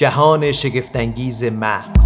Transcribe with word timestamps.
جهان 0.00 0.52
شگفتانگیز 0.52 1.44
مغز 1.44 1.99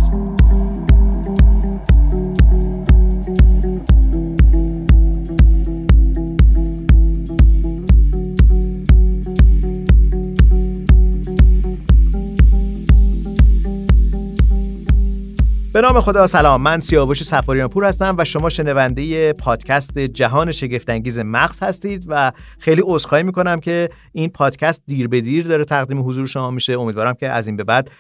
به 15.74 15.80
نام 15.80 16.00
خدا 16.00 16.26
سلام. 16.26 16.62
من 16.62 16.80
سیاوش 16.80 17.22
سفاریان 17.22 17.68
پور 17.68 17.84
هستم 17.84 18.14
و 18.18 18.24
شما 18.24 18.48
شنونده 18.48 19.32
پادکست 19.32 19.98
جهان 19.98 20.50
شگفتانگیز 20.52 21.18
مغز 21.18 21.62
هستید 21.62 22.04
و 22.08 22.32
خیلی 22.58 22.82
عذرخواهی 22.84 23.24
می‌کنم 23.24 23.60
که 23.60 23.90
این 24.12 24.30
پادکست 24.30 24.82
دیر 24.86 25.08
به 25.08 25.20
دیر 25.20 25.46
داره 25.46 25.64
تقدیم 25.64 26.08
حضور 26.08 26.26
شما 26.26 26.50
میشه. 26.50 26.72
امیدوارم 26.72 27.14
که 27.14 27.28
از 27.28 27.46
این 27.46 27.56
به 27.56 27.64
بعد 27.64 27.90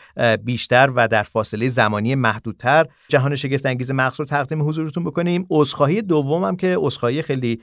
بیشتر 0.44 0.90
و 0.94 1.08
در 1.08 1.22
فاصله 1.22 1.68
زمانی 1.68 2.14
محدودتر 2.14 2.86
جهان 3.08 3.34
شگفتانگیز 3.34 3.90
مغز 3.90 4.20
رو 4.20 4.26
تقدیم 4.26 4.68
حضورتون 4.68 5.04
بکنیم. 5.04 5.46
عذرخواهی 5.50 6.02
دومم 6.02 6.56
که 6.56 6.76
عذرخواهی 6.78 7.22
خیلی 7.22 7.60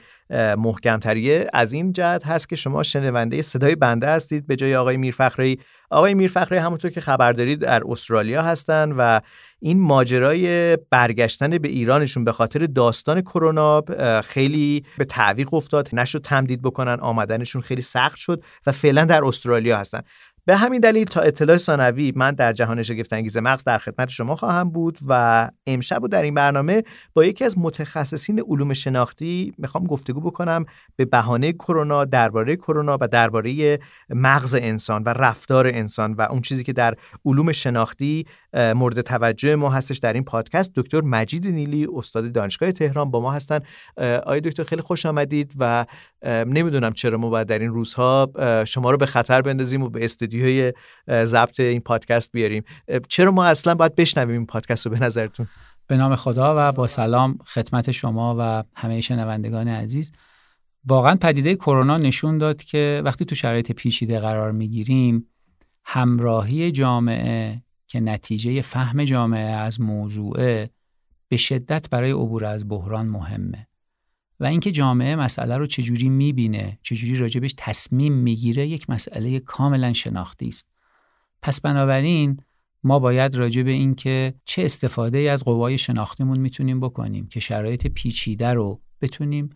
محکمتریه 0.57 1.47
از 1.53 1.73
این 1.73 1.93
جهت 1.93 2.27
هست 2.27 2.49
که 2.49 2.55
شما 2.55 2.83
شنونده 2.83 3.41
صدای 3.41 3.75
بنده 3.75 4.07
هستید. 4.07 4.47
به 4.47 4.55
جای 4.55 4.75
آقای 4.75 4.97
میرفخری 4.97 5.59
آقای 5.91 6.13
میرفخری 6.13 6.57
همونطور 6.57 6.91
که 6.91 7.01
خبر 7.01 7.31
دارید 7.31 7.59
در 7.59 7.81
استرالیا 7.87 8.41
هستن 8.41 8.91
و 8.91 9.19
این 9.59 9.79
ماجرای 9.79 10.77
برگشتن 10.89 11.57
به 11.57 11.67
ایرانشون 11.67 12.23
به 12.23 12.31
خاطر 12.31 12.65
داستان 12.65 13.21
کرونا 13.21 13.81
خیلی 14.21 14.85
به 14.97 15.05
تعویق 15.05 15.53
افتاد. 15.53 15.89
نشد 15.93 16.21
تمدید 16.21 16.61
بکنن 16.61 16.99
آمدنشون 16.99 17.61
خیلی 17.61 17.81
سخت 17.81 18.17
شد 18.17 18.43
و 18.65 18.71
فعلا 18.71 19.05
در 19.05 19.25
استرالیا 19.25 19.77
هستن. 19.77 20.01
به 20.45 20.55
همین 20.55 20.81
دلیل 20.81 21.05
تا 21.05 21.21
اطلاع 21.21 21.57
ثانوی 21.57 22.13
من 22.15 22.31
در 22.31 22.53
جهان 22.53 22.81
شگفت 22.81 23.13
مغز 23.13 23.63
در 23.63 23.77
خدمت 23.77 24.09
شما 24.09 24.35
خواهم 24.35 24.69
بود 24.69 24.97
و 25.07 25.49
امشب 25.67 26.03
و 26.03 26.07
در 26.07 26.21
این 26.21 26.33
برنامه 26.33 26.83
با 27.13 27.25
یکی 27.25 27.45
از 27.45 27.57
متخصصین 27.57 28.43
علوم 28.47 28.73
شناختی 28.73 29.53
می‌خوام 29.57 29.83
گفتگو 29.83 30.21
بکنم 30.21 30.65
به 30.95 31.05
بهانه 31.05 31.53
کرونا 31.53 32.05
درباره 32.05 32.55
کرونا 32.55 32.97
و 33.01 33.07
درباره 33.07 33.79
مغز 34.09 34.55
انسان 34.55 35.03
و 35.03 35.09
رفتار 35.09 35.67
انسان 35.67 36.13
و 36.13 36.21
اون 36.21 36.41
چیزی 36.41 36.63
که 36.63 36.73
در 36.73 36.95
علوم 37.25 37.51
شناختی 37.51 38.25
مورد 38.53 39.01
توجه 39.01 39.55
ما 39.55 39.69
هستش 39.69 39.97
در 39.97 40.13
این 40.13 40.23
پادکست. 40.23 40.71
دکتر 40.75 41.01
مجید 41.01 41.47
نیلی 41.47 41.87
استاد 41.95 42.31
دانشگاه 42.31 42.71
تهران 42.71 43.11
با 43.11 43.19
ما 43.19 43.31
هستن. 43.31 43.59
آقای 43.97 44.41
دکتر 44.41 44.63
خیلی 44.63 44.81
خوش 44.81 45.05
آمدید 45.05 45.53
و 45.59 45.85
نمی‌دونم 46.25 46.93
چرا 46.93 47.17
ما 47.17 47.29
باید 47.29 47.47
در 47.47 47.59
این 47.59 47.69
روزها 47.69 48.31
شما 48.67 48.91
رو 48.91 48.97
به 48.97 49.05
خطر 49.05 49.41
بندازیم 49.41 49.83
و 49.83 49.89
به 49.89 50.05
استودیوی 50.31 50.73
ضبط 51.25 51.59
این 51.59 51.79
پادکست 51.79 52.31
بیاریم. 52.31 52.63
چرا 53.09 53.31
ما 53.31 53.45
اصلا 53.45 53.75
باید 53.75 53.95
بشنویم 53.95 54.31
این 54.31 54.45
پادکست 54.45 54.85
رو 54.85 54.91
به 54.91 54.99
نظرتون؟ 54.99 55.47
به 55.87 55.97
نام 55.97 56.15
خدا 56.15 56.53
و 56.57 56.71
با 56.71 56.87
سلام 56.87 57.37
خدمت 57.45 57.91
شما 57.91 58.35
و 58.39 58.63
همه 58.75 59.01
شنوندگان 59.01 59.67
عزیز. 59.67 60.11
واقعا 60.87 61.15
پدیده 61.15 61.55
کرونا 61.55 61.97
نشون 61.97 62.37
داد 62.37 62.63
که 62.63 63.01
وقتی 63.05 63.25
تو 63.25 63.35
شرایط 63.35 63.71
پیچیده 63.71 64.19
قرار 64.19 64.51
می‌گیریم 64.51 65.27
همراهی 65.85 66.71
جامعه 66.71 67.61
که 67.87 67.99
نتیجه 67.99 68.61
فهم 68.61 69.03
جامعه 69.03 69.51
از 69.51 69.81
موضوعه 69.81 70.69
به 71.27 71.37
شدت 71.37 71.89
برای 71.89 72.11
عبور 72.11 72.45
از 72.45 72.69
بحران 72.69 73.07
مهمه. 73.07 73.67
و 74.41 74.45
اینکه 74.45 74.71
جامعه 74.71 75.15
مسئله 75.15 75.57
رو 75.57 75.65
چجوری 75.65 76.09
می‌بینه 76.09 76.79
چجوری 76.81 77.15
راجبش 77.15 77.53
تصمیم 77.57 78.13
می‌گیره 78.13 78.67
یک 78.67 78.89
مسئله 78.89 79.39
کاملا 79.39 79.93
شناختی 79.93 80.47
است. 80.47 80.69
پس 81.41 81.61
بنابراین 81.61 82.37
ما 82.83 82.99
باید 82.99 83.35
راجع 83.35 83.63
به 83.63 83.71
اینکه 83.71 84.33
چه 84.45 84.65
استفاده 84.65 85.17
ای 85.17 85.27
از 85.27 85.43
قوای 85.43 85.77
شناختیمون 85.77 86.39
می‌تونیم 86.39 86.79
بکنیم 86.79 87.27
که 87.27 87.39
شرایط 87.39 87.87
پیچیده 87.87 88.53
رو 88.53 88.81
بتونیم 89.01 89.49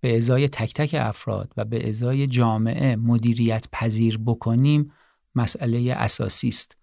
به 0.00 0.16
ازای 0.16 0.48
تک 0.48 0.74
تک 0.74 0.96
افراد 0.98 1.52
و 1.56 1.64
به 1.64 1.88
ازای 1.88 2.26
جامعه 2.26 2.96
مدیریت 2.96 3.66
پذیر 3.72 4.18
بکنیم 4.18 4.92
مسئله 5.34 5.92
اساسی 5.92 6.48
است. 6.48 6.78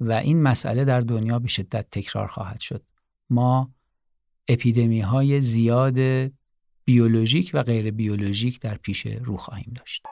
و 0.00 0.12
این 0.12 0.42
مسئله 0.42 0.84
در 0.84 1.00
دنیا 1.00 1.38
به 1.38 1.48
شدت 1.48 1.86
تکرار 1.90 2.26
خواهد 2.26 2.60
شد. 2.60 2.82
ما 3.30 3.74
اپیدمی 4.48 5.00
های 5.00 5.42
زیاد 5.42 5.98
بیولوژیک 6.88 7.50
و 7.54 7.62
غیر 7.62 7.90
بیولوژیک 7.90 8.60
در 8.60 8.74
پیش 8.74 9.06
رو 9.06 9.36
خواهیم 9.36 9.72
داشت. 9.76 10.02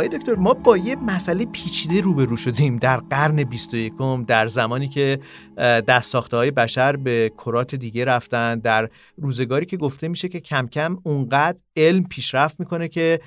آقای 0.00 0.08
دکتر 0.08 0.34
ما 0.34 0.54
با 0.54 0.76
یه 0.76 0.96
مسئله 0.96 1.44
پیچیده 1.44 2.00
روبرو 2.00 2.36
شدیم 2.36 2.76
در 2.76 2.96
قرن 2.96 3.44
21 3.44 3.92
در 4.26 4.46
زمانی 4.46 4.88
که 4.88 5.20
دست 5.60 6.14
های 6.14 6.50
بشر 6.50 6.96
به 6.96 7.32
کرات 7.38 7.74
دیگه 7.74 8.04
رفتن. 8.04 8.58
در 8.58 8.90
روزگاری 9.16 9.66
که 9.66 9.76
گفته 9.76 10.08
میشه 10.08 10.28
که 10.28 10.40
کم 10.40 10.66
کم 10.66 10.98
اونقدر 11.02 11.58
علم 11.76 12.04
پیشرفت 12.04 12.60
می‌کنه 12.60 12.88
که 12.88 13.20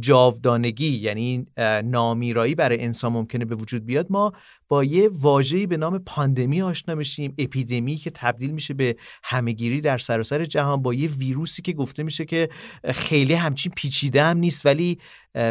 جاودانگی 0.00 0.98
یعنی 0.98 1.46
نامیرایی 1.84 2.54
برای 2.54 2.80
انسان 2.80 3.12
ممکنه 3.12 3.44
به 3.44 3.54
وجود 3.54 3.86
بیاد. 3.86 4.06
ما 4.10 4.32
با 4.68 4.84
یه 4.84 5.10
واژه‌ای 5.12 5.66
به 5.66 5.76
نام 5.76 5.98
پاندمی 5.98 6.62
آشنا 6.62 6.94
میشیم 6.94 7.34
اپیدمی 7.38 7.96
که 7.96 8.10
تبدیل 8.10 8.50
میشه 8.50 8.74
به 8.74 8.96
همهگیری 9.22 9.80
در 9.80 9.98
سراسر 9.98 10.44
جهان 10.44 10.82
با 10.82 10.94
یه 10.94 11.08
ویروسی 11.08 11.62
که 11.62 11.72
گفته 11.72 12.02
میشه 12.02 12.24
که 12.24 12.48
خیلی 12.84 13.34
همچین 13.34 13.72
پیچیده 13.76 14.22
هم 14.22 14.38
نیست. 14.38 14.66
ولی 14.66 14.98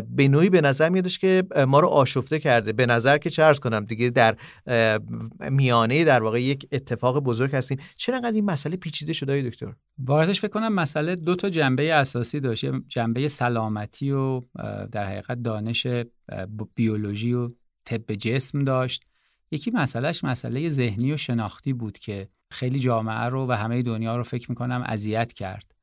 به 0.09 0.27
نوعی 0.27 0.49
به 0.49 0.61
نظر 0.61 0.89
میادش 0.89 1.19
که 1.19 1.43
ما 1.67 1.79
رو 1.79 1.87
آشفته 1.87 2.39
کرده. 2.39 2.73
به 2.73 2.85
نظر 2.85 3.17
که 3.17 3.29
چرز 3.29 3.59
کنم 3.59 3.85
دیگه 3.85 4.09
در 4.09 4.37
میانه 5.49 6.03
در 6.07 6.23
واقع 6.23 6.41
یک 6.41 6.67
اتفاق 6.71 7.19
بزرگ 7.19 7.55
هستیم. 7.55 7.77
چرا 7.95 8.15
انقدر 8.15 8.35
این 8.35 8.45
مسئله 8.45 8.77
پیچیده 8.77 9.13
شده 9.13 9.41
دکتر؟ 9.41 9.73
واقعتش 9.97 10.41
فکر 10.41 10.51
کنم 10.51 10.73
مسئله 10.73 11.15
دو 11.15 11.35
تا 11.35 11.49
جنبه 11.49 11.93
اساسی 11.93 12.39
داشت. 12.39 12.65
جنبه 12.87 13.27
سلامتی 13.27 14.11
و 14.11 14.41
در 14.91 15.05
حقیقت 15.05 15.43
دانش 15.43 15.87
بیولوژی 16.75 17.33
و 17.33 17.49
طب 17.85 18.13
جسم 18.13 18.63
داشت. 18.63 19.03
یکی 19.51 19.71
مسئلهش 19.71 20.23
مسئله 20.23 20.69
ذهنی 20.69 21.13
و 21.13 21.17
شناختی 21.17 21.73
بود 21.73 21.97
که 21.97 22.27
خیلی 22.51 22.79
جامعه 22.79 23.25
رو 23.25 23.47
و 23.47 23.51
همه 23.51 23.81
دنیا 23.81 24.17
رو 24.17 24.23
فکر 24.23 24.51
می‌کنم 24.51 24.83
اذیت 24.85 25.33
کرد 25.33 25.75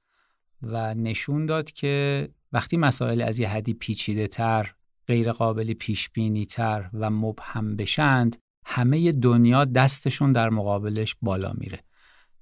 و 0.62 0.95
نشون 0.95 1.47
داد 1.47 1.71
که 1.71 2.29
وقتی 2.53 2.77
مسائل 2.77 3.23
از 3.23 3.39
یه 3.39 3.49
حدی 3.49 3.75
پیچیده 3.75 4.29
تر 4.29 4.75
غیر 5.06 5.33
قابل 5.33 5.73
پیش 5.73 6.11
بینی 6.11 6.47
تر 6.47 6.91
و 6.93 7.11
مبهم 7.11 7.77
بشند 7.77 8.37
همه 8.66 9.12
دنیا 9.12 9.64
دستشون 9.64 10.32
در 10.32 10.50
مقابلش 10.50 11.16
بالا 11.22 11.52
میره. 11.58 11.80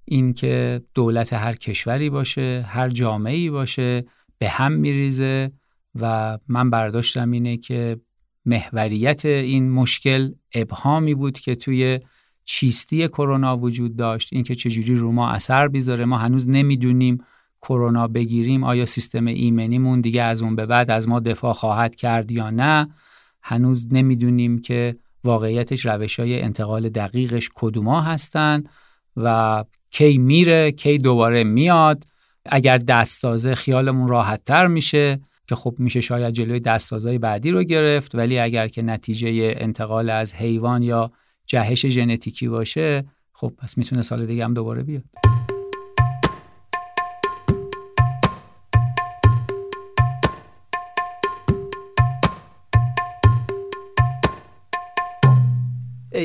اینکه 0.04 0.82
دولت 0.94 1.32
هر 1.32 1.54
کشوری 1.54 2.10
باشه 2.10 2.64
هر 2.68 2.88
جامعه 2.88 3.50
باشه 3.50 4.04
به 4.38 4.48
هم 4.48 4.72
میریزه 4.72 5.52
و 5.94 6.38
من 6.48 6.70
برداشتم 6.70 7.30
اینه 7.30 7.56
که 7.56 8.00
محوریت 8.46 9.24
این 9.24 9.70
مشکل 9.70 10.32
ابهامی 10.54 11.14
بود 11.14 11.38
که 11.38 11.54
توی 11.54 12.00
چیستی 12.44 13.08
کرونا 13.08 13.56
وجود 13.56 13.96
داشت. 13.96 14.28
اینکه 14.32 14.54
چجوری 14.54 14.94
رو 14.94 15.12
ما 15.12 15.30
اثر 15.30 15.68
بیذاره. 15.68 16.04
ما 16.04 16.18
هنوز 16.18 16.48
نمی‌دونیم 16.48 17.24
کرونا 17.62 18.08
بگیریم 18.08 18.64
آیا 18.64 18.86
سیستم 18.86 19.26
ایمنیمون 19.26 20.00
دیگه 20.00 20.22
از 20.22 20.42
اون 20.42 20.56
به 20.56 20.66
بعد 20.66 20.90
از 20.90 21.08
ما 21.08 21.20
دفاع 21.20 21.52
خواهد 21.52 21.94
کرد 21.94 22.30
یا 22.30 22.50
نه. 22.50 22.88
هنوز 23.42 23.92
نمی‌دونیم 23.92 24.58
که 24.58 24.96
واقعیتش 25.24 25.86
روش 25.86 26.20
های 26.20 26.42
انتقال 26.42 26.88
دقیقش 26.88 27.50
کدوما 27.54 28.00
هستن 28.00 28.64
و 29.16 29.64
کی 29.90 30.18
میره 30.18 30.72
کی 30.72 30.98
دوباره 30.98 31.44
میاد. 31.44 32.04
اگر 32.46 32.76
دست 32.76 33.20
سازه 33.20 33.54
خیالمون 33.54 34.08
راحت 34.08 34.44
تر 34.44 34.66
میشه 34.66 35.20
که 35.46 35.54
خب 35.54 35.74
میشه 35.78 36.00
شاید 36.00 36.34
جلوی 36.34 36.60
دستازهای 36.60 37.18
بعدی 37.18 37.50
رو 37.50 37.62
گرفت 37.62 38.14
ولی 38.14 38.38
اگر 38.38 38.68
که 38.68 38.82
نتیجه 38.82 39.54
انتقال 39.56 40.10
از 40.10 40.34
حیوان 40.34 40.82
یا 40.82 41.12
جهش 41.46 41.86
ژنتیکی 41.86 42.48
باشه 42.48 43.04
خب 43.32 43.52
پس 43.58 43.78
می‌تونه 43.78 44.02
سال 44.02 44.26
دیگه 44.26 44.44
هم 44.44 44.54
دوباره 44.54 44.82
بیاد. 44.82 45.04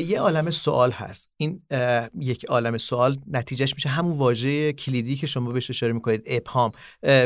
یه 0.02 0.20
عالم 0.20 0.50
سوال 0.50 0.90
هست. 0.90 1.30
این 1.36 1.62
یک 2.20 2.44
عالم 2.44 2.78
سوال 2.78 3.16
نتیجهش 3.26 3.74
میشه 3.74 3.88
همون 3.88 4.18
واژه 4.18 4.72
کلیدی 4.72 5.16
که 5.16 5.26
شما 5.26 5.52
بهش 5.52 5.70
اشاره 5.70 5.92
می‌کنید 5.92 6.22
ابهام. 6.26 6.72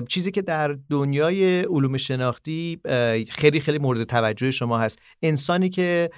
چیزی 0.09 0.31
که 0.31 0.43
در 0.43 0.77
دنیای 0.91 1.61
علوم 1.63 1.97
شناختی 1.97 2.81
خیلی 3.31 3.61
خیلی 3.61 3.79
مورد 3.79 4.05
توجه 4.05 4.51
شما 4.51 4.79
هست. 4.79 4.99
انسانی 5.23 5.71
که 5.71 6.11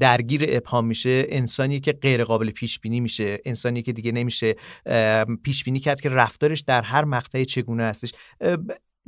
درگیر 0.00 0.44
ابهام 0.48 0.86
میشه 0.86 1.26
انسانی 1.28 1.80
که 1.80 1.92
غیر 1.92 2.24
قابل 2.24 2.50
پیش 2.50 2.80
بینی 2.80 3.00
میشه 3.00 3.38
انسانی 3.44 3.82
که 3.82 3.92
دیگه 3.92 4.12
نمیشه 4.12 4.56
پیش 5.42 5.64
بینی 5.64 5.80
کرد 5.80 6.00
که 6.00 6.08
رفتارش 6.08 6.60
در 6.60 6.82
هر 6.82 7.04
مقطعی 7.04 7.44
چگونه 7.44 7.82
هستش. 7.82 8.12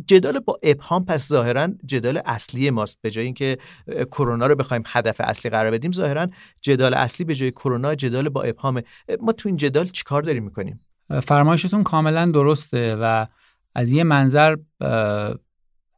جدال 0.06 0.38
با 0.38 0.58
ابهام 0.62 1.04
پس 1.04 1.28
ظاهرا 1.28 1.68
جدال 1.86 2.20
اصلی 2.26 2.70
ماست. 2.70 2.98
به 3.02 3.10
جای 3.10 3.24
اینکه 3.24 3.58
کرونا 3.86 4.46
رو 4.46 4.54
بخوایم 4.54 4.82
هدف 4.86 5.20
اصلی 5.24 5.50
قرار 5.50 5.70
بدیم 5.70 5.92
ظاهرا 5.92 6.26
جدال 6.60 6.94
اصلی 6.94 7.24
به 7.24 7.34
جای 7.34 7.50
کرونا 7.50 7.94
جدال 7.94 8.28
با 8.28 8.42
ابهام. 8.42 8.82
ما 9.20 9.32
تو 9.32 9.48
این 9.48 9.56
جدال 9.56 9.86
چیکار 9.86 10.22
داریم 10.22 10.44
می‌کنیم؟ 10.44 10.80
فرمایشتون 11.22 11.82
کاملا 11.82 12.30
درسته 12.30 12.96
و 12.96 13.26
از 13.74 13.90
یه 13.90 14.04
منظر 14.04 14.56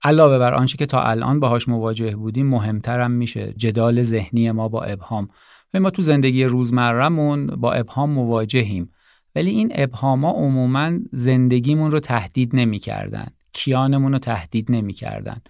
علاوه 0.03 0.39
بر 0.39 0.55
آنچه 0.55 0.79
که 0.79 0.87
تا 0.87 1.03
الان 1.03 1.41
باهاش 1.41 1.69
مواجه 1.69 2.17
بودیم 2.17 2.47
مهمترم 2.47 3.11
میشه 3.11 3.53
جدال 3.57 4.03
ذهنی 4.03 4.51
ما 4.51 4.69
با 4.69 4.83
ابهام. 4.83 5.29
ما 5.75 5.91
تو 5.91 6.03
زندگی 6.03 6.45
روزمرهمون 6.45 7.47
با 7.47 7.73
ابهام 7.73 8.11
مواجهیم 8.11 8.91
ولی 9.35 9.51
این 9.51 9.73
ابهام 9.75 10.25
ها 10.25 10.31
عموما 10.31 10.93
زندگیمون 11.13 11.91
رو 11.91 12.01
تهدید 12.01 12.57
نمی‌کردن. 12.57 13.27
کیانمون 13.53 14.13
رو 14.13 14.19
تهدید 14.19 14.67
نمی‌کردن. 14.73 15.41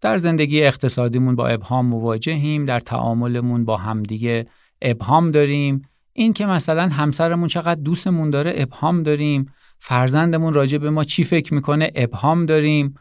در 0.00 0.16
زندگی 0.16 0.62
اقتصادیمون 0.62 1.36
با 1.36 1.48
ابهام 1.48 1.86
مواجهیم 1.86 2.64
در 2.64 2.80
تعاملمون 2.80 3.64
با 3.64 3.76
همدیگه 3.76 4.46
ابهام 4.82 5.30
داریم. 5.30 5.82
این 6.12 6.32
که 6.32 6.46
مثلا 6.46 6.88
همسرمون 6.88 7.48
چقدر 7.48 7.80
دوستمون 7.80 8.30
داره 8.30 8.52
ابهام 8.56 9.02
داریم. 9.02 9.46
فرزندمون 9.78 10.52
راجع 10.52 10.78
به 10.78 10.90
ما 10.90 11.04
چی 11.04 11.24
فکر 11.24 11.54
می‌کنه 11.54 11.90
ابهام 11.94 12.46
داریم. 12.46 12.94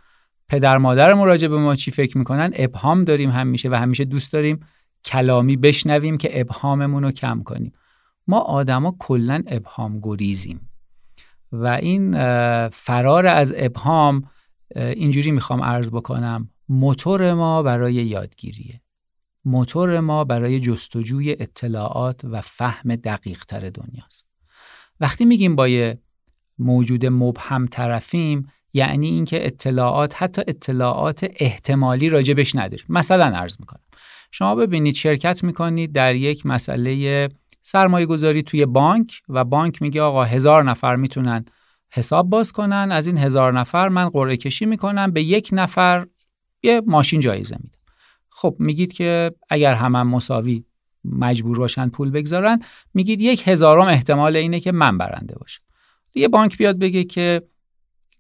پدر 0.50 0.78
مادرمون 0.78 1.28
راجع 1.28 1.48
به 1.48 1.58
ما 1.58 1.76
چی 1.76 1.92
فکر 1.92 2.18
می‌کنن 2.18 2.52
ابهام 2.56 3.04
داریم 3.04 3.30
همیشه 3.32 3.70
و 3.70 3.74
همیشه 3.74 4.06
دوست 4.06 4.34
داریم. 4.34 4.60
کلامی 5.06 5.58
بشنویم 5.58 6.18
که 6.18 6.42
ابهاممون 6.42 7.04
رو 7.04 7.12
کم 7.12 7.44
کنیم. 7.44 7.74
ما 8.28 8.40
آدما 8.40 8.96
کلا 9.00 9.44
ابهام 9.48 10.00
گریزیم 10.04 10.70
و 11.52 11.68
این 11.68 12.14
فرار 12.70 13.26
از 13.28 13.54
ابهام 13.58 14.24
اینجوری 14.76 15.32
می‌خوام 15.32 15.64
عرض 15.64 15.90
بکنم 15.90 16.50
موتور 16.70 17.34
ما 17.34 17.64
برای 17.64 17.94
یادگیریه. 17.94 18.82
موتور 19.46 20.00
ما 20.00 20.24
برای 20.24 20.60
جستجوی 20.60 21.32
اطلاعات 21.32 22.22
و 22.24 22.42
فهم 22.42 22.96
دقیق 22.96 23.46
تر 23.46 23.70
دنیاست. 23.70 24.30
وقتی 25.00 25.26
میگیم 25.26 25.56
با 25.56 25.68
یه 25.68 26.00
موجود 26.60 27.06
مبهم 27.06 27.68
طرفیم 27.68 28.48
یعنی 28.74 29.08
اینکه 29.08 29.46
اطلاعات 29.46 30.24
حتی 30.24 30.42
اطلاعات 30.48 31.26
احتمالی 31.40 32.10
راجبش 32.10 32.56
نداریم. 32.56 32.86
مثلا 32.90 33.26
عرض 33.26 33.56
می‌کنم. 33.60 33.82
شما 34.32 34.56
ببینید 34.56 34.96
شرکت 34.96 35.44
می‌کنید 35.44 35.92
در 35.92 36.16
یک 36.16 36.46
مسئله 36.46 37.30
سرمایه 37.62 38.06
گذاری 38.06 38.44
توی 38.44 38.66
بانک 38.66 39.22
و 39.30 39.44
بانک 39.44 39.82
میگه 39.82 40.02
آقا 40.02 40.24
هزار 40.24 40.64
نفر 40.64 40.96
می‌تونن 40.96 41.46
حساب 41.96 42.30
باز 42.30 42.52
کنن. 42.52 42.88
از 42.92 43.08
این 43.08 43.18
هزار 43.18 43.60
نفر 43.60 43.90
من 43.90 44.10
قرعه 44.10 44.38
کشی 44.38 44.66
می‌کنم 44.66 45.12
به 45.12 45.24
یک 45.24 45.50
نفر 45.54 46.08
یه 46.64 46.82
ماشین 46.86 47.20
جایزه 47.20 47.58
میدم. 47.64 47.80
خب 48.30 48.56
میگید 48.60 48.94
که 48.94 49.32
اگر 49.50 49.74
همه 49.74 50.00
هم 50.00 50.08
مساوی 50.08 50.64
مجبور 51.06 51.60
باشن 51.60 51.90
پول 51.90 52.10
بگذارن 52.10 52.60
میگید 52.94 53.22
یک 53.22 53.48
هزارم 53.48 53.88
احتمال 53.88 54.36
اینه 54.36 54.60
که 54.60 54.72
من 54.72 54.98
برنده 54.98 55.36
باشم. 55.36 55.64
یه 56.16 56.28
بانک 56.28 56.58
بیاد 56.58 56.80
بگه 56.80 57.04
که 57.04 57.42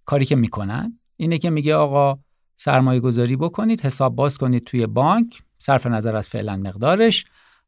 کاری 0.06 0.26
که 0.26 0.36
می‌کنن 0.36 1.00
اینه 1.18 1.38
که 1.38 1.50
میگه 1.50 1.76
آقا 1.76 2.20
سرمایه 2.56 3.00
گذاری 3.00 3.36
بکنید 3.36 3.82
حساب 3.82 4.16
باز 4.16 4.38
کنید 4.38 4.64
توی 4.64 4.88
بانک 4.88 5.42
صرف 5.58 5.88
نظر 5.88 6.16
از 6.16 6.30
فعلا 6.30 6.58
مقدارش. 6.58 7.26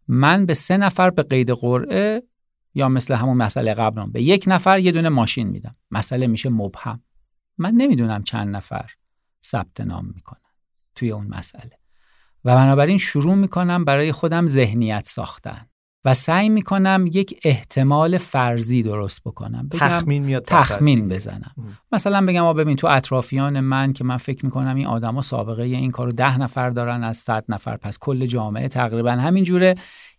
من 0.08 0.46
به 0.46 0.54
سه 0.54 0.78
نفر 0.78 1.10
به 1.10 1.24
قید 1.24 1.52
قرعه 1.52 2.24
یا 2.76 2.90
مثل 2.90 3.14
همون 3.14 3.38
مسئله 3.38 3.74
قبلم 3.74 4.12
به 4.12 4.22
یک 4.22 4.44
نفر 4.48 4.80
یه 4.80 4.92
دونه 4.92 5.10
ماشین 5.10 5.48
میدم. 5.48 5.76
مسئله 5.92 6.28
میشه 6.28 6.50
مبهم. 6.50 7.04
من 7.58 7.72
نمی‌دونم 7.72 8.24
چند 8.24 8.56
نفر 8.56 8.92
ثبت 9.46 9.82
نام 9.82 10.12
می‌کنن 10.16 10.52
توی 10.96 11.12
اون 11.12 11.28
مسئله. 11.28 11.80
و 12.46 12.56
بنابراین 12.56 12.98
شروع 12.98 13.36
می‌کنم 13.36 13.86
برای 13.86 14.12
خودم 14.12 14.48
ذهنیت 14.48 15.06
ساختن. 15.08 15.68
و 16.06 16.14
سعی 16.14 16.50
می‌کنم 16.50 17.06
یک 17.14 17.40
احتمال 17.44 18.18
فرضی 18.18 18.84
درست 18.84 19.24
بکنم. 19.24 19.68
بگم 19.68 19.80
تخمین 19.80 20.24
میاد 20.24 20.44
تخمین 20.46 21.08
بزنم. 21.08 21.54
مثلا 21.92 22.26
بگم 22.26 22.44
آ 22.44 22.54
ببین 22.54 22.76
تو 22.76 22.88
اطرافیان 22.88 23.60
من 23.60 23.94
که 23.94 24.04
من 24.04 24.18
فکر 24.18 24.46
می‌کنم 24.46 24.76
این 24.76 24.88
آدما 24.88 25.22
سابقه 25.22 25.64
این 25.64 25.92
کارو 25.92 26.12
ده 26.12 26.38
نفر 26.38 26.70
دارن 26.70 27.04
از 27.04 27.18
صد 27.18 27.46
نفر 27.50 27.78
پس 27.78 27.98
کل 28.00 28.26
جامعه 28.26 28.68
تقریبا 28.68 29.12
همینجوره 29.12 29.76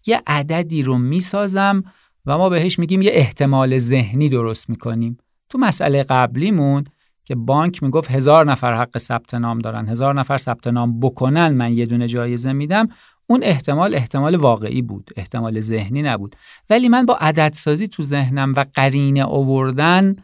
یه 0.06 0.22
عددی 0.26 0.82
رو 0.82 0.98
می‌سازم 0.98 1.82
و 2.26 2.38
ما 2.38 2.48
بهش 2.48 2.78
میگیم 2.78 3.02
یه 3.02 3.10
احتمال 3.14 3.78
ذهنی 3.78 4.28
درست 4.28 4.70
می‌کنیم. 4.70 5.18
تو 5.48 5.58
مسئله 5.58 6.02
قبلیمون 6.02 6.84
که 7.24 7.34
بانک 7.34 7.82
می‌گفت 7.82 8.10
هزار 8.10 8.50
نفر 8.50 8.74
حق 8.74 8.98
ثبت 8.98 9.34
نام 9.34 9.58
دارن 9.58 9.88
هزار 9.88 10.14
نفر 10.14 10.36
ثبت 10.36 10.66
نام 10.66 11.00
بکنن 11.00 11.48
من 11.48 11.72
یه 11.72 11.86
دونه 11.86 12.06
جایزه 12.08 12.52
میدم 12.52 12.88
اون 13.30 13.40
احتمال 13.42 13.94
احتمال 13.94 14.34
واقعی 14.34 14.82
بود 14.82 15.10
احتمال 15.16 15.60
ذهنی 15.60 16.02
نبود. 16.02 16.36
ولی 16.70 16.88
من 16.88 17.06
با 17.06 17.16
عددسازی 17.20 17.88
تو 17.88 18.02
ذهنم 18.02 18.54
و 18.56 18.64
قرینه 18.74 19.24
آوردن 19.24 20.16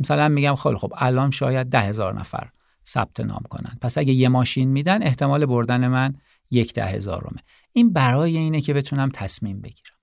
مثلا 0.00 0.28
میگم 0.28 0.54
خیلی 0.54 0.76
خب 0.76 0.92
الان 0.96 1.30
شاید 1.30 1.66
ده 1.66 1.80
هزار 1.80 2.20
نفر 2.20 2.48
ثبت 2.86 3.20
نام 3.20 3.42
کنن. 3.50 3.78
پس 3.80 3.98
اگه 3.98 4.12
یه 4.12 4.28
ماشین 4.28 4.68
میدن 4.68 5.02
احتمال 5.02 5.46
بردن 5.46 5.88
من 5.88 6.14
یک 6.50 6.74
ده 6.74 6.86
هزارمه 6.86 7.40
این 7.72 7.92
برای 7.92 8.36
اینه 8.36 8.60
که 8.60 8.74
بتونم 8.74 9.10
تصمیم 9.14 9.60
بگیرم. 9.60 9.94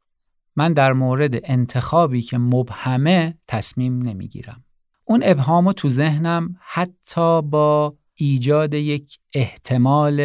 من 0.56 0.74
در 0.74 0.94
مورد 0.94 1.40
انتخابی 1.44 2.22
که 2.22 2.38
مبهمه 2.38 3.38
تصمیم 3.48 4.02
نمی‌گیرم. 4.02 4.64
اون 5.06 5.22
ابهامو 5.24 5.74
تو 5.74 5.90
ذهنم 5.90 6.56
حتی 6.60 7.42
با 7.42 7.96
ایجاد 8.16 8.74
یک 8.74 9.20
احتمال 9.34 10.18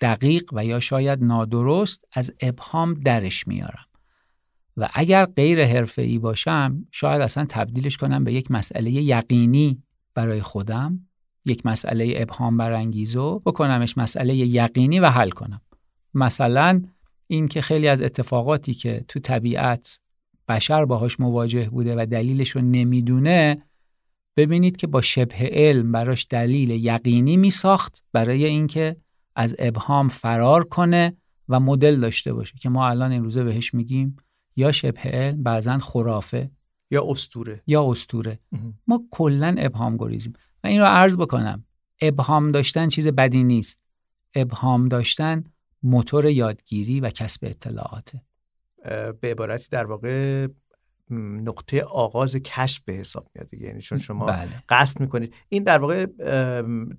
دقیق 0.00 0.50
و 0.52 0.64
یا 0.64 0.80
شاید 0.80 1.24
نادرست 1.24 2.04
از 2.12 2.32
ابهام 2.40 2.94
درش 2.94 3.48
میارم. 3.48 3.84
و 4.76 4.88
اگر 4.94 5.24
غیر 5.24 5.64
حرفه‌ای 5.64 6.18
باشم 6.18 6.86
شاید 6.90 7.20
اصلا 7.20 7.46
تبدیلش 7.48 7.96
کنم 7.96 8.24
به 8.24 8.32
یک 8.32 8.50
مسئله 8.50 8.90
یقینی 8.90 9.82
برای 10.14 10.42
خودم 10.42 11.00
یک 11.44 11.66
مسئله 11.66 12.14
ابهام 12.16 12.56
برانگیزو 12.56 13.40
بکنمش 13.46 13.98
مسئله 13.98 14.34
یقینی 14.36 15.00
و 15.00 15.06
حل 15.06 15.30
کنم. 15.30 15.60
مثلا 16.14 16.82
اینکه 17.30 17.60
خیلی 17.60 17.88
از 17.88 18.02
اتفاقاتی 18.02 18.74
که 18.74 19.04
تو 19.08 19.20
طبیعت 19.20 19.98
بشر 20.48 20.84
باهاش 20.84 21.20
مواجه 21.20 21.70
بوده 21.70 21.94
و 21.98 22.06
دلیلش 22.06 22.50
رو 22.50 22.60
نمی‌دونه 22.60 23.62
ببینید 24.36 24.76
که 24.76 24.86
با 24.86 25.00
شبه 25.00 25.50
علم 25.52 25.92
براش 25.92 26.26
دلیل 26.30 26.70
یقینی 26.70 27.36
میساخت 27.36 28.04
برای 28.12 28.44
اینکه 28.44 28.96
از 29.36 29.56
ابهام 29.58 30.08
فرار 30.08 30.64
کنه 30.64 31.16
و 31.48 31.60
مدل 31.60 32.00
داشته 32.00 32.32
باشه 32.32 32.54
که 32.58 32.68
ما 32.68 32.88
الان 32.88 33.12
این 33.12 33.24
روزه 33.24 33.44
بهش 33.44 33.74
میگیم 33.74 34.16
یا 34.56 34.72
شبه 34.72 35.00
علم 35.00 35.42
بعضا 35.42 35.78
خرافه 35.78 36.50
یا 36.90 37.04
استوره 37.08 37.62
یا 37.66 37.90
استوره 37.90 38.38
ما 38.86 39.04
کلا 39.10 39.54
ابهام 39.58 39.96
گریزیم. 39.96 40.32
و 40.64 40.66
این 40.66 40.80
رو 40.80 40.86
عرض 40.86 41.16
بکنم. 41.16 41.64
ابهام 42.00 42.52
داشتن 42.52 42.88
چیز 42.88 43.08
بدی 43.08 43.44
نیست. 43.44 43.82
ابهام 44.34 44.88
داشتن 44.88 45.44
موتور 45.82 46.26
یادگیری 46.26 47.00
و 47.00 47.10
کسب 47.10 47.40
اطلاعاته. 47.42 48.22
به 49.20 49.30
عبارتی 49.30 49.66
در 49.70 49.86
واقع 49.86 50.46
نقطه 51.44 51.80
آغاز 51.82 52.36
کشف 52.36 52.82
به 52.84 52.92
حساب 52.92 53.26
میاد 53.34 53.48
دیگه. 53.48 53.66
یعنی 53.66 53.80
چون 53.80 53.98
شما 53.98 54.26
بله. 54.26 54.48
قصد 54.68 55.00
می‌کنید. 55.00 55.34
این 55.48 55.62
در 55.62 55.78
واقع 55.78 56.06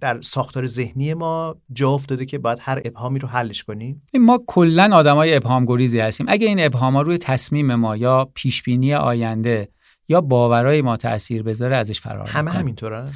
در 0.02 0.22
ساختار 0.22 0.66
ذهنی 0.66 1.14
ما 1.14 1.56
جا 1.74 1.90
افتاده 1.90 2.26
که 2.26 2.38
باید 2.38 2.58
هر 2.62 2.82
ابهامی 2.86 3.20
رو 3.20 3.28
حلش 3.28 3.64
کنیم 3.64 4.02
ما 4.14 4.44
کلا 4.48 4.90
آدمای 4.94 5.36
ابهام 5.36 5.66
گریزی 5.66 6.00
هستیم. 6.00 6.26
اگه 6.30 6.48
این 6.48 6.66
ابهام 6.66 6.98
روی 6.98 7.18
تصمیم 7.18 7.76
ما 7.76 7.98
یا 7.98 8.32
پیش 8.34 8.64
بینی 8.64 8.94
آینده 8.94 9.70
یا 10.08 10.22
باورای 10.22 10.82
ما 10.82 10.98
تاثیر 10.98 11.44
بذاره 11.44 11.78
ازش 11.78 12.00
فرار 12.00 12.28
همه 12.28 12.52
همینطورن؟ 12.52 13.12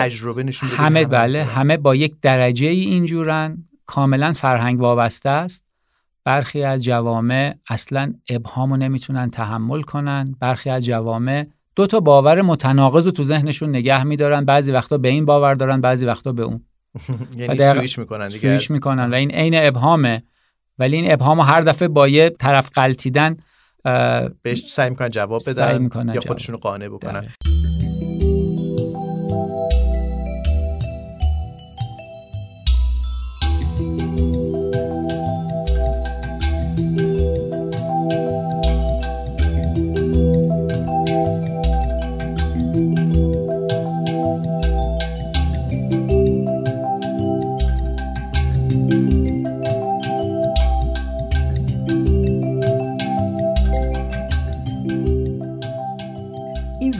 تجربه 0.00 0.42
نشون 0.42 0.68
همه, 0.68 1.04
بله 1.04 1.44
همه 1.44 1.76
با 1.76 1.94
یک 1.94 2.14
درجه 2.22 2.66
ای 2.66 2.80
اینجورن. 2.80 3.68
کاملا 3.86 4.32
فرهنگ 4.32 4.80
وابسته 4.80 5.30
است. 5.30 5.66
برخی 6.24 6.62
از 6.62 6.84
جوامع 6.84 7.54
اصلا 7.68 8.14
ابهام 8.28 8.70
رو 8.70 8.76
نمی‌تونن 8.76 9.30
تحمل 9.30 9.82
کنن. 9.82 10.34
برخی 10.40 10.70
از 10.70 10.84
جوامع 10.84 11.46
دو 11.76 11.86
تا 11.86 12.00
باور 12.00 12.42
متناقض 12.42 13.04
رو 13.04 13.10
تو 13.10 13.22
ذهنشون 13.22 13.68
نگه 13.68 14.04
میدارن. 14.04 14.44
بعضی 14.44 14.72
وقتا 14.72 14.98
به 14.98 15.08
این 15.08 15.24
باور 15.24 15.54
دارن 15.54 15.80
بعضی 15.80 16.06
وقتا 16.06 16.32
به 16.32 16.42
اون. 16.42 16.64
یعنی 17.36 17.58
سویش 17.58 17.98
می‌کنن 17.98 18.26
دیگه 18.26 18.38
سویش 18.38 18.70
می‌کنن. 18.70 19.10
و 19.10 19.14
این 19.14 19.30
عین 19.30 19.54
ابهامه. 19.56 20.22
ولی 20.78 20.96
این 20.96 21.12
ابهام 21.12 21.40
هر 21.40 21.60
دفعه 21.60 21.88
با 21.88 22.08
یه 22.08 22.30
طرف 22.30 22.70
قلتیدن 22.74 23.36
بهش 24.42 24.66
سعی 24.68 24.90
می‌کنن 24.90 25.08
جواب 25.08 25.42
بدن 25.46 25.90
یا 26.14 26.20
خودشون 26.20 26.52
رو 26.52 26.58
قانع 26.58 26.88
بکنن. 26.88 27.28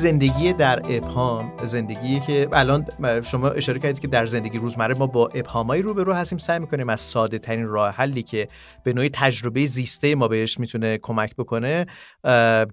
زندگی 0.06 0.52
در 0.52 0.78
ابهام 0.78 1.52
زندگی 1.64 2.20
که 2.20 2.48
الان 2.52 2.86
شما 3.22 3.48
اشاره 3.48 3.78
کردید 3.78 3.98
که 4.00 4.08
در 4.08 4.26
زندگی 4.26 4.58
روزمره 4.58 4.94
ما 4.94 5.06
با 5.06 5.28
ابهامایی 5.34 5.82
روبرو 5.82 6.12
هستیم. 6.12 6.38
سعی 6.38 6.58
می‌کنیم 6.58 6.88
از 6.88 7.00
ساده 7.00 7.38
ترین 7.38 7.66
راه 7.66 7.94
حلی 7.94 8.22
که 8.22 8.48
به 8.84 8.92
نوعی 8.92 9.10
تجربه 9.12 9.64
زیسته 9.64 10.14
ما 10.14 10.28
بهش 10.28 10.60
می‌تونه 10.60 10.98
کمک 10.98 11.36
بکنه 11.36 11.86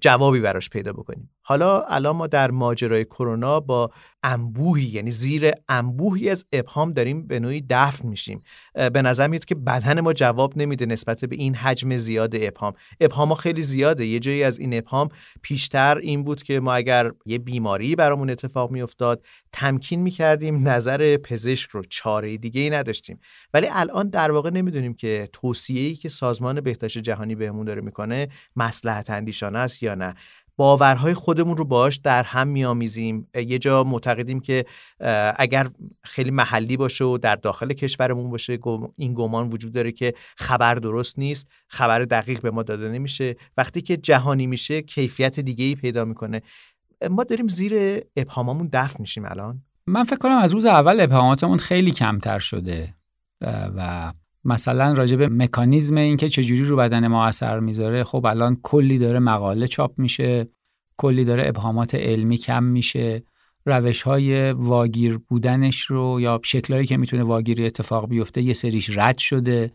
جوابی 0.02 0.40
براش 0.40 0.70
پیدا 0.70 0.94
بکنیم. 0.94 1.30
حالا 1.46 1.82
الان 1.82 2.16
ما 2.16 2.28
در 2.28 2.52
ماجرای 2.52 3.06
کرونا 3.06 3.60
با 3.60 3.92
انبوهی 4.24 4.86
یعنی 4.86 5.12
زیر 5.12 5.52
انبوهی 5.70 6.30
از 6.30 6.46
ابهام 6.54 6.94
داریم 6.94 7.28
به 7.28 7.40
نوعی 7.40 7.66
دفن 7.70 8.08
میشیم. 8.08 8.44
به 8.94 9.02
نظر 9.02 9.28
میاد 9.28 9.46
که 9.46 9.56
بدن 9.56 10.02
ما 10.02 10.14
جواب 10.14 10.58
نمیده 10.58 10.86
نسبت 10.86 11.26
به 11.26 11.36
این 11.36 11.56
حجم 11.56 11.96
زیاد 11.96 12.36
ابهام. 12.36 12.74
ابهام 13.00 13.30
ها 13.30 13.36
خیلی 13.36 13.62
زیاده. 13.62 14.06
یه 14.06 14.20
جایی 14.20 14.44
از 14.44 14.60
این 14.60 14.78
ابهام 14.78 15.10
پیشتر 15.42 15.98
این 15.98 16.24
بود 16.24 16.44
که 16.44 16.60
ما 16.60 16.74
اگر 16.74 17.12
یه 17.26 17.38
بیماری 17.38 17.96
برامون 17.96 18.30
اتفاق 18.30 18.72
میافتاد 18.72 19.26
تمکین 19.52 20.02
می‌کردیم 20.02 20.68
نظر 20.68 21.18
پزشک 21.18 21.70
رو 21.70 21.84
چاره 21.90 22.38
دیگه 22.38 22.62
ای 22.62 22.70
نداشتیم. 22.70 23.20
ولی 23.54 23.68
الان 23.72 24.10
در 24.10 24.32
واقع 24.32 24.50
نمی‌دونیم 24.50 24.94
که 24.94 25.30
توصیه 25.34 25.88
ای 25.88 25.96
که 25.96 26.10
سازمان 26.10 26.62
بهداشت 26.62 26.98
جهانی 26.98 27.36
بهمون 27.36 27.66
داره 27.66 27.82
می‌کنه 27.82 28.28
مصلحت 28.56 29.10
اندیشانه 29.10 29.60
است 29.60 29.84
یا 29.84 29.96
نه. 29.96 30.14
باورهای 30.58 31.14
خودمون 31.14 31.58
رو 31.58 31.66
باش 31.66 31.96
در 31.96 32.24
هم 32.24 32.48
میآمیزیم. 32.48 33.28
یه 33.36 33.60
جا 33.60 33.84
معتقدیم 33.84 34.40
که 34.40 34.66
اگر 35.36 35.70
خیلی 36.04 36.32
محلی 36.32 36.78
باشه 36.78 37.06
و 37.06 37.18
در 37.18 37.36
داخل 37.36 37.74
کشورمون 37.74 38.30
باشه 38.30 38.60
این 38.98 39.14
گمان 39.14 39.50
وجود 39.50 39.74
داره 39.74 39.92
که 39.92 40.14
خبر 40.38 40.76
درست 40.76 41.20
نیست 41.20 41.48
خبر 41.68 42.00
دقیق 42.00 42.42
به 42.42 42.52
ما 42.52 42.64
داده 42.64 42.90
نمیشه. 42.90 43.36
وقتی 43.58 43.82
که 43.82 43.98
جهانی 43.98 44.48
میشه 44.48 44.82
کیفیت 44.82 45.40
دیگه 45.40 45.66
ای 45.66 45.76
پیدا 45.76 46.06
می‌کنه. 46.06 46.42
ما 47.10 47.24
داریم 47.24 47.48
زیر 47.48 48.02
ابهاممون 48.16 48.70
دفن 48.74 48.98
میشیم 49.00 49.26
الان. 49.26 49.62
من 49.88 50.04
فکر 50.04 50.18
کنم 50.18 50.38
از 50.38 50.54
روز 50.54 50.66
اول 50.66 51.02
ابهاماتمون 51.02 51.58
خیلی 51.58 51.92
کمتر 51.92 52.40
شده. 52.40 52.94
و 53.76 54.14
مثلا 54.46 54.94
راجع 54.94 55.16
به 55.16 55.28
مکانیزم 55.30 55.98
اینکه 55.98 56.30
چجوری 56.30 56.64
رو 56.64 56.76
بدن 56.76 57.08
ما 57.08 57.26
اثر 57.26 57.60
می‌ذاره 57.60 58.04
خب 58.04 58.26
الان 58.26 58.58
کلی 58.64 58.98
داره 58.98 59.20
مقاله 59.20 59.68
چاپ 59.68 60.00
میشه 60.00 60.48
کلی 60.98 61.26
داره 61.26 61.48
ابهامات 61.48 61.96
علمی 61.96 62.38
کم 62.38 62.64
میشه 62.64 63.24
روش 63.66 64.02
های 64.02 64.52
واگیر 64.52 65.18
بودنش 65.18 65.82
رو 65.82 66.22
یا 66.22 66.40
شکلهایی 66.44 66.86
که 66.86 66.98
می‌تونه 66.98 67.24
واگیری 67.24 67.66
اتفاق 67.66 68.10
بیفته 68.10 68.42
یه 68.42 68.54
سریش 68.54 68.98
رد 68.98 69.18
شده. 69.18 69.72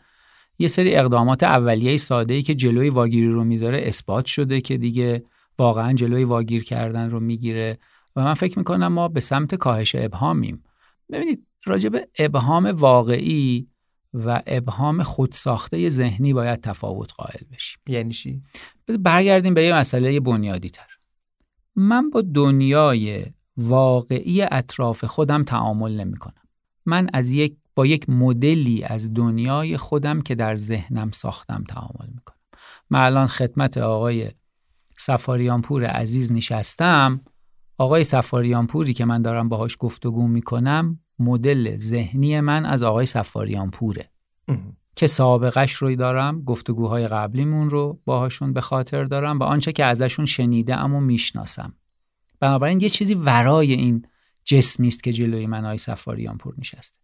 یه 0.58 0.68
سری 0.68 0.96
اقدامات 0.96 1.42
اولیه 1.42 1.96
ساده 1.96 2.34
ای 2.34 2.42
که 2.42 2.54
جلوی 2.54 2.90
واگیری 2.90 3.28
رو 3.28 3.44
می‌ذاره 3.44 3.80
اثبات 3.84 4.26
شده 4.26 4.60
که 4.60 4.76
دیگه 4.76 5.22
واقعا 5.58 5.92
جلوی 5.92 6.24
واگیر 6.24 6.64
کردن 6.64 7.10
رو 7.10 7.20
می‌گیره. 7.20 7.78
و 8.16 8.24
من 8.24 8.34
فکر 8.34 8.58
می‌کنم 8.58 8.92
ما 8.92 9.08
به 9.08 9.20
سمت 9.20 9.54
کاهش 9.54 9.94
ابهامیم. 9.94 10.64
ببینید 11.12 11.46
راجع 11.64 11.88
به 11.88 12.08
ابهام 12.18 12.66
واقعی 12.66 13.68
و 14.14 14.42
ابهام 14.46 15.02
خودساخته 15.02 15.88
ذهنی 15.88 16.32
باید 16.32 16.60
تفاوت 16.60 17.12
قائل 17.12 17.40
بشیم 17.52 17.78
یعنی 17.88 18.14
چی 18.14 18.42
برگردیم 19.00 19.54
به 19.54 19.64
یه 19.64 19.74
مسئله 19.74 20.20
بنیادی 20.20 20.70
تر 20.70 20.86
من 21.76 22.10
با 22.10 22.22
دنیای 22.34 23.26
واقعی 23.56 24.42
اطراف 24.42 25.04
خودم 25.04 25.44
تعامل 25.44 26.00
نمی 26.00 26.16
کنم. 26.16 26.42
من 26.86 27.08
از 27.12 27.30
یک 27.30 27.56
با 27.74 27.86
یک 27.86 28.10
مدلی 28.10 28.84
از 28.84 29.14
دنیای 29.14 29.76
خودم 29.76 30.20
که 30.20 30.34
در 30.34 30.56
ذهنم 30.56 31.10
ساختم 31.10 31.64
تعامل 31.68 32.08
می 32.14 32.20
کنم. 32.24 32.38
من 32.90 33.00
الان 33.00 33.26
خدمت 33.26 33.78
آقای 33.78 34.30
سفاریانپور 34.96 35.84
عزیز 35.84 36.32
نشستم 36.32 37.20
آقای 37.78 38.04
سفاریانپوری 38.04 38.94
که 38.94 39.04
من 39.04 39.22
دارم 39.22 39.48
باهاش 39.48 39.76
گفتگو 39.80 40.28
می 40.28 40.42
کنم 40.42 41.00
مدل 41.18 41.78
ذهنی 41.78 42.40
من 42.40 42.66
از 42.66 42.82
آقای 42.82 43.06
سفاریان 43.06 43.70
پوره 43.70 44.10
که 44.96 45.06
سابقش 45.06 45.72
روی 45.72 45.96
دارم 45.96 46.42
گفتگوهای 46.42 47.08
قبلیمون 47.08 47.70
رو 47.70 48.00
باهاشون 48.04 48.52
به 48.52 48.60
خاطر 48.60 49.04
دارم 49.04 49.38
و 49.38 49.42
آنچه 49.42 49.72
که 49.72 49.84
ازشون 49.84 50.26
شنیده 50.26 50.76
اما 50.76 51.00
می‌شناسم. 51.00 51.74
بنابراین 52.40 52.80
یه 52.80 52.88
چیزی 52.88 53.14
ورای 53.14 53.72
این 53.72 54.06
جسمی 54.44 54.88
است 54.88 55.02
که 55.02 55.12
جلوی 55.12 55.46
من 55.46 55.64
آقای 55.64 55.78
سفاریان 55.78 56.38
پور 56.38 56.54
نشسته. 56.58 56.98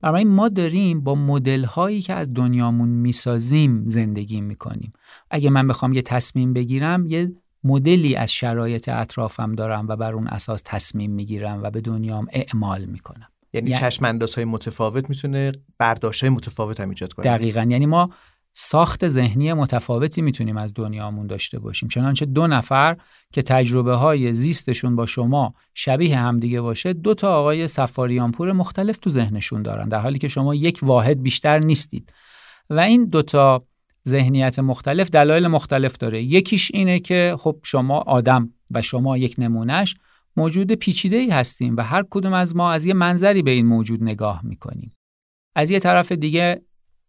بنابراین 0.00 0.28
ما 0.28 0.48
داریم 0.48 1.00
با 1.00 1.14
مدل 1.14 1.64
هایی 1.64 2.02
که 2.02 2.14
از 2.14 2.34
دنیامون 2.34 2.88
می‌سازیم 2.88 3.88
زندگی 3.88 4.40
می‌کنیم. 4.40 4.92
اگه 5.30 5.50
من 5.50 5.68
بخوام 5.68 5.92
یه 5.92 6.02
تصمیم 6.02 6.52
بگیرم 6.52 7.06
یه 7.06 7.32
مدلی 7.64 8.16
از 8.16 8.32
شرایط 8.32 8.88
اطرافم 8.88 9.54
دارم 9.54 9.88
و 9.88 9.96
بر 9.96 10.12
اون 10.12 10.26
اساس 10.26 10.62
تصمیم 10.64 11.10
می‌گیرم 11.10 11.62
و 11.62 11.70
به 11.70 11.80
دنیام 11.80 12.26
اعمال 12.32 12.84
می‌کنم. 12.84 13.28
یعنی, 13.52 13.70
یعنی 13.70 13.80
چشم 13.80 14.18
های 14.36 14.44
متفاوت 14.44 15.10
می‌تونه 15.10 15.52
برداشت 15.78 16.20
های 16.20 16.30
متفاوت 16.30 16.80
هم 16.80 16.88
ایجاد 16.88 17.12
کنه. 17.12 17.24
دقیقا. 17.24 17.66
یعنی 17.70 17.86
ما 17.86 18.10
ساخت 18.52 19.08
ذهنی 19.08 19.52
متفاوتی 19.52 20.22
می‌تونیم 20.22 20.56
از 20.56 20.74
دنیامون 20.74 21.26
داشته 21.26 21.58
باشیم. 21.58 21.88
چنانچه 21.88 22.26
دو 22.26 22.46
نفر 22.46 22.96
که 23.32 23.42
تجربه 23.42 23.94
های 23.94 24.34
زیستشون 24.34 24.96
با 24.96 25.06
شما 25.06 25.54
شبیه 25.74 26.18
همدیگه 26.18 26.60
باشه 26.60 26.92
دو 26.92 27.14
تا 27.14 27.38
آقای 27.38 27.68
سفاریانپور 27.68 28.52
مختلف 28.52 28.98
تو 28.98 29.10
ذهنشون 29.10 29.62
دارن 29.62 29.88
در 29.88 30.00
حالی 30.00 30.18
که 30.18 30.28
شما 30.28 30.54
یک 30.54 30.78
واحد 30.82 31.22
بیشتر 31.22 31.58
نیستید. 31.58 32.12
و 32.70 32.80
این 32.80 33.04
دوتا 33.04 33.64
ذهنیت 34.08 34.58
مختلف 34.58 35.10
دلایل 35.10 35.46
مختلف 35.46 35.96
داره. 35.96 36.22
یکیش 36.22 36.70
اینه 36.74 36.98
که 36.98 37.36
خب 37.38 37.56
شما 37.62 37.98
آدم 37.98 38.52
و 38.70 38.82
شما 38.82 39.18
یک 39.18 39.34
نمونهش 39.38 39.96
موجود 40.36 40.72
پیچیده 40.72 41.16
ای 41.16 41.30
هستیم 41.30 41.76
و 41.76 41.80
هر 41.82 42.04
کدوم 42.10 42.32
از 42.32 42.56
ما 42.56 42.72
از 42.72 42.84
یه 42.84 42.94
منظری 42.94 43.42
به 43.42 43.50
این 43.50 43.66
موجود 43.66 44.02
نگاه 44.02 44.40
می‌کنیم. 44.44 44.92
از 45.54 45.70
یه 45.70 45.78
طرف 45.78 46.12
دیگه 46.12 46.62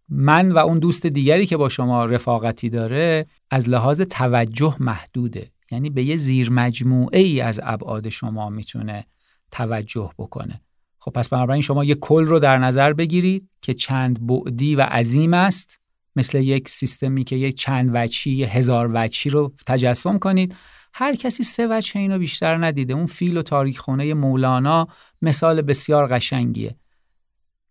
من 0.09 0.51
و 0.51 0.57
اون 0.57 0.79
دوست 0.79 1.05
دیگری 1.05 1.45
که 1.45 1.57
با 1.57 1.69
شما 1.69 2.05
رفاقتی 2.05 2.69
داره 2.69 3.25
از 3.51 3.69
لحاظ 3.69 4.01
توجه 4.01 4.75
محدوده. 4.79 5.51
یعنی 5.71 5.89
به 5.89 6.03
یه 6.03 6.15
زیر 6.15 6.51
مجموعه 6.51 7.19
ای 7.19 7.41
از 7.41 7.59
ابعاد 7.63 8.09
شما 8.09 8.49
می‌تونه 8.49 9.05
توجه 9.51 10.11
بکنه. 10.17 10.61
خب 10.99 11.11
پس 11.11 11.29
بنابراین 11.29 11.61
شما 11.61 11.83
یه 11.83 11.95
کل 11.95 12.25
رو 12.25 12.39
در 12.39 12.57
نظر 12.57 12.93
بگیرید 12.93 13.49
که 13.61 13.73
چند 13.73 14.27
بعدی 14.27 14.75
و 14.75 14.81
عظیم 14.81 15.33
است. 15.33 15.79
مثل 16.15 16.39
یک 16.39 16.69
سیستمی 16.69 17.23
که 17.23 17.35
یک 17.35 17.55
چند 17.55 17.91
وچی 17.93 18.43
هزار 18.43 18.91
وچی 18.93 19.29
رو 19.29 19.53
تجسم 19.65 20.19
کنید. 20.19 20.55
هر 20.93 21.15
کسی 21.15 21.43
سه 21.43 21.67
وجه 21.69 21.99
اینو 21.99 22.19
بیشتر 22.19 22.65
ندیده. 22.65 22.93
اون 22.93 23.05
فیل 23.05 23.37
و 23.37 23.41
تاریخ 23.41 23.79
خونه 23.79 24.13
مولانا 24.13 24.87
مثال 25.21 25.61
بسیار 25.61 26.07
قشنگیه. 26.07 26.75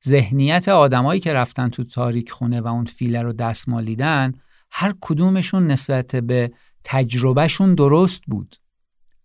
ذهنیت 0.06 0.68
آدمایی 0.68 1.20
که 1.20 1.32
رفتن 1.32 1.68
تو 1.68 1.84
تاریک 1.84 2.30
خونه 2.30 2.60
و 2.60 2.66
اون 2.66 2.84
فیل 2.84 3.16
رو 3.16 3.32
دستمالیدن 3.32 4.32
هر 4.70 4.94
کدومشون 5.00 5.66
نسبت 5.66 6.16
به 6.16 6.52
تجربهشون 6.84 7.74
درست 7.74 8.22
بود. 8.26 8.56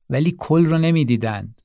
ولی 0.09 0.35
کل 0.37 0.65
رو 0.65 0.77
نمی‌دیدند. 0.77 1.61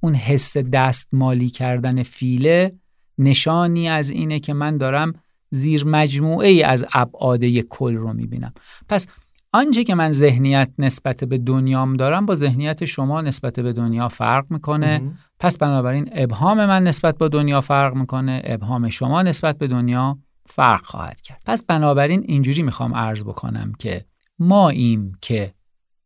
اون 0.00 0.14
حس 0.14 0.56
دستمالی 0.56 1.48
کردن 1.48 2.02
فیله 2.02 2.74
نشانی 3.18 3.88
از 3.88 4.10
اینه 4.10 4.40
که 4.40 4.52
من 4.52 4.76
دارم 4.76 5.12
زیر 5.50 5.84
مجموعه 5.84 6.48
ای 6.48 6.62
از 6.62 6.86
ابعاد 6.92 7.44
کل 7.44 7.94
رو 7.94 8.12
می‌بینم. 8.12 8.52
پس 8.88 9.06
آنچه 9.52 9.84
که 9.84 9.94
من 9.94 10.12
ذهنیت 10.12 10.70
نسبت 10.78 11.24
به 11.24 11.38
دنیام 11.38 11.96
دارم 11.96 12.26
با 12.26 12.34
ذهنیت 12.34 12.84
شما 12.84 13.20
نسبت 13.20 13.60
به 13.60 13.72
دنیا 13.72 14.08
فرق 14.08 14.46
می‌کنه. 14.50 14.98
پس 15.38 15.58
بنابراین 15.58 16.08
ابهام 16.12 16.66
من 16.66 16.82
نسبت 16.84 17.18
با 17.18 17.28
دنیا 17.28 17.60
فرق 17.60 17.94
می‌کنه 17.94 18.42
ابهام 18.44 18.88
شما 18.88 19.22
نسبت 19.22 19.58
به 19.58 19.66
دنیا 19.66 20.18
فرق 20.46 20.84
خواهد 20.84 21.20
کرد. 21.20 21.42
پس 21.46 21.62
بنابراین 21.62 22.24
اینجوری 22.26 22.62
می‌خوام 22.62 22.94
عرض 22.94 23.24
بکنم 23.24 23.72
که 23.78 24.04
ما 24.38 24.68
ایم 24.68 25.12
که 25.20 25.54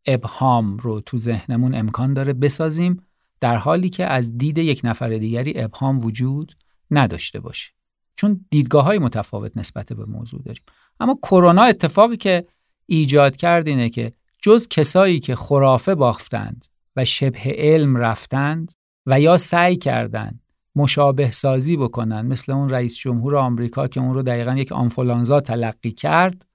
ابهام 0.05 0.77
رو 0.77 1.01
تو 1.01 1.17
ذهنمون 1.17 1.75
امکان 1.75 2.13
داره 2.13 2.33
بسازیم 2.33 3.01
در 3.39 3.55
حالی 3.55 3.89
که 3.89 4.05
از 4.05 4.37
دید 4.37 4.57
یک 4.57 4.81
نفر 4.83 5.09
دیگری 5.09 5.53
ابهام 5.55 6.05
وجود 6.05 6.53
نداشته 6.91 7.39
باشه. 7.39 7.71
چون 8.15 8.45
دیدگاه 8.49 8.85
های 8.85 8.99
متفاوت 8.99 9.57
نسبت 9.57 9.93
به 9.93 10.05
موضوع 10.05 10.41
داریم. 10.41 10.63
اما 10.99 11.19
کرونا 11.23 11.63
اتفاقی 11.63 12.17
که 12.17 12.47
ایجاد 12.85 13.35
کرد 13.35 13.67
اینه 13.67 13.89
که 13.89 14.13
جز 14.41 14.67
کسایی 14.67 15.19
که 15.19 15.35
خرافه 15.35 15.95
بافتند 15.95 16.65
و 16.95 17.05
شبه 17.05 17.55
علم 17.57 17.97
رفتند 17.97 18.71
و 19.05 19.19
یا 19.19 19.37
سعی 19.37 19.75
کردند 19.75 20.43
مشابه 20.75 21.31
سازی 21.31 21.77
بکنن 21.77 22.21
مثل 22.21 22.51
اون 22.51 22.69
رئیس 22.69 22.97
جمهور 22.97 23.35
آمریکا 23.35 23.87
که 23.87 23.99
اون 23.99 24.13
رو 24.13 24.21
دقیقا 24.21 24.53
یک 24.53 24.71
آنفولانزا 24.71 25.41
تلقی 25.41 25.91
کرد 25.91 26.45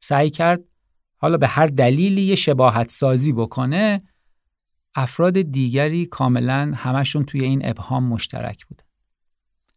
سعی 0.00 0.30
کرد 0.30 0.60
حالا 1.16 1.36
به 1.36 1.46
هر 1.46 1.66
دلیلی 1.66 2.22
یه 2.22 2.34
شباهت 2.34 2.90
سازی 2.90 3.32
بکنه 3.32 4.02
افراد 4.94 5.42
دیگری 5.42 6.06
کاملا 6.06 6.72
همشون 6.76 7.24
توی 7.24 7.44
این 7.44 7.68
ابهام 7.68 8.04
مشترک 8.04 8.66
بودن. 8.66 8.84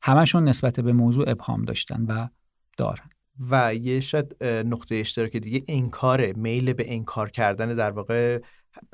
همشون 0.02 0.44
نسبت 0.44 0.80
به 0.80 0.94
موضوع 0.94 1.30
ابهام 1.30 1.66
داشتن 1.66 2.06
و 2.06 2.28
دارن. 2.78 3.10
و 3.50 3.75
یه 3.75 4.00
شاید 4.00 4.44
نقطه 4.44 4.96
اشتراک 4.96 5.38
دیگه 5.38 5.63
انکاره 5.67 6.34
میل 6.34 6.74
به 6.74 6.94
انکار 6.94 7.29
کردن 7.29 7.75
در 7.75 7.91
واقع 7.91 8.39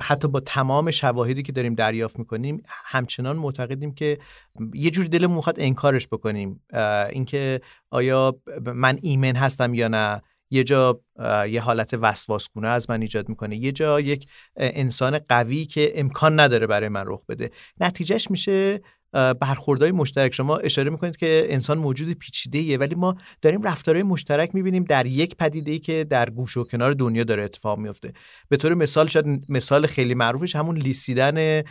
حتی 0.02 0.28
با 0.28 0.40
تمام 0.40 0.90
شواهدی 0.90 1.42
که 1.42 1.52
داریم 1.52 1.74
دریافت 1.74 2.18
می‌کنیم 2.18 2.62
همچنان 2.68 3.36
معتقدیم 3.36 3.94
که 3.94 4.18
یه 4.74 4.90
جوری 4.90 5.08
دلمون 5.08 5.36
می‌خواد 5.36 5.60
انکارش 5.60 6.08
بکنیم. 6.08 6.62
اینکه 7.10 7.60
آیا 7.90 8.36
من 8.62 8.98
ایمن 9.02 9.36
هستم 9.36 9.74
یا 9.74 9.88
نه 9.88 10.22
یه 10.50 10.64
جا 10.64 11.00
یه 11.48 11.60
حالت 11.60 11.94
وسواسگونه 11.94 12.68
از 12.68 12.90
من 12.90 13.00
ایجاد 13.00 13.28
می‌کنه 13.28 13.56
یه 13.56 13.72
جا 13.72 14.00
یک 14.00 14.28
انسان 14.56 15.18
قوی 15.18 15.64
که 15.64 15.92
امکان 15.94 16.40
نداره 16.40 16.66
برای 16.66 16.88
من 16.88 17.04
رخ 17.06 17.26
بده. 17.26 17.50
نتیجهش 17.80 18.30
میشه 18.30 18.80
برخوردهای 19.40 19.92
مشترک. 19.92 20.34
شما 20.34 20.56
اشاره 20.56 20.90
می‌کنید 20.90 21.16
که 21.16 21.46
انسان 21.48 21.78
موجود 21.78 22.12
پیچیده 22.12 22.58
ایه 22.58 22.78
ولی 22.78 22.94
ما 22.94 23.16
داریم 23.42 23.62
رفتارهای 23.62 24.02
مشترک 24.02 24.54
می‌بینیم 24.54 24.84
در 24.84 25.06
یک 25.06 25.36
پدیده 25.36 25.70
ای 25.70 25.78
که 25.78 26.06
در 26.10 26.30
گوش 26.30 26.56
و 26.56 26.64
کنار 26.64 26.92
دنیا 26.92 27.24
داره 27.24 27.42
اتفاق 27.42 27.78
میفته 27.78 28.12
به 28.48 28.56
طور 28.56 28.74
مثال 28.74 29.08
شاید 29.08 29.44
مثال 29.48 29.86
خیلی 29.86 30.14
معروفش 30.14 30.56
همون 30.56 30.76
لیسیدن 30.76 31.62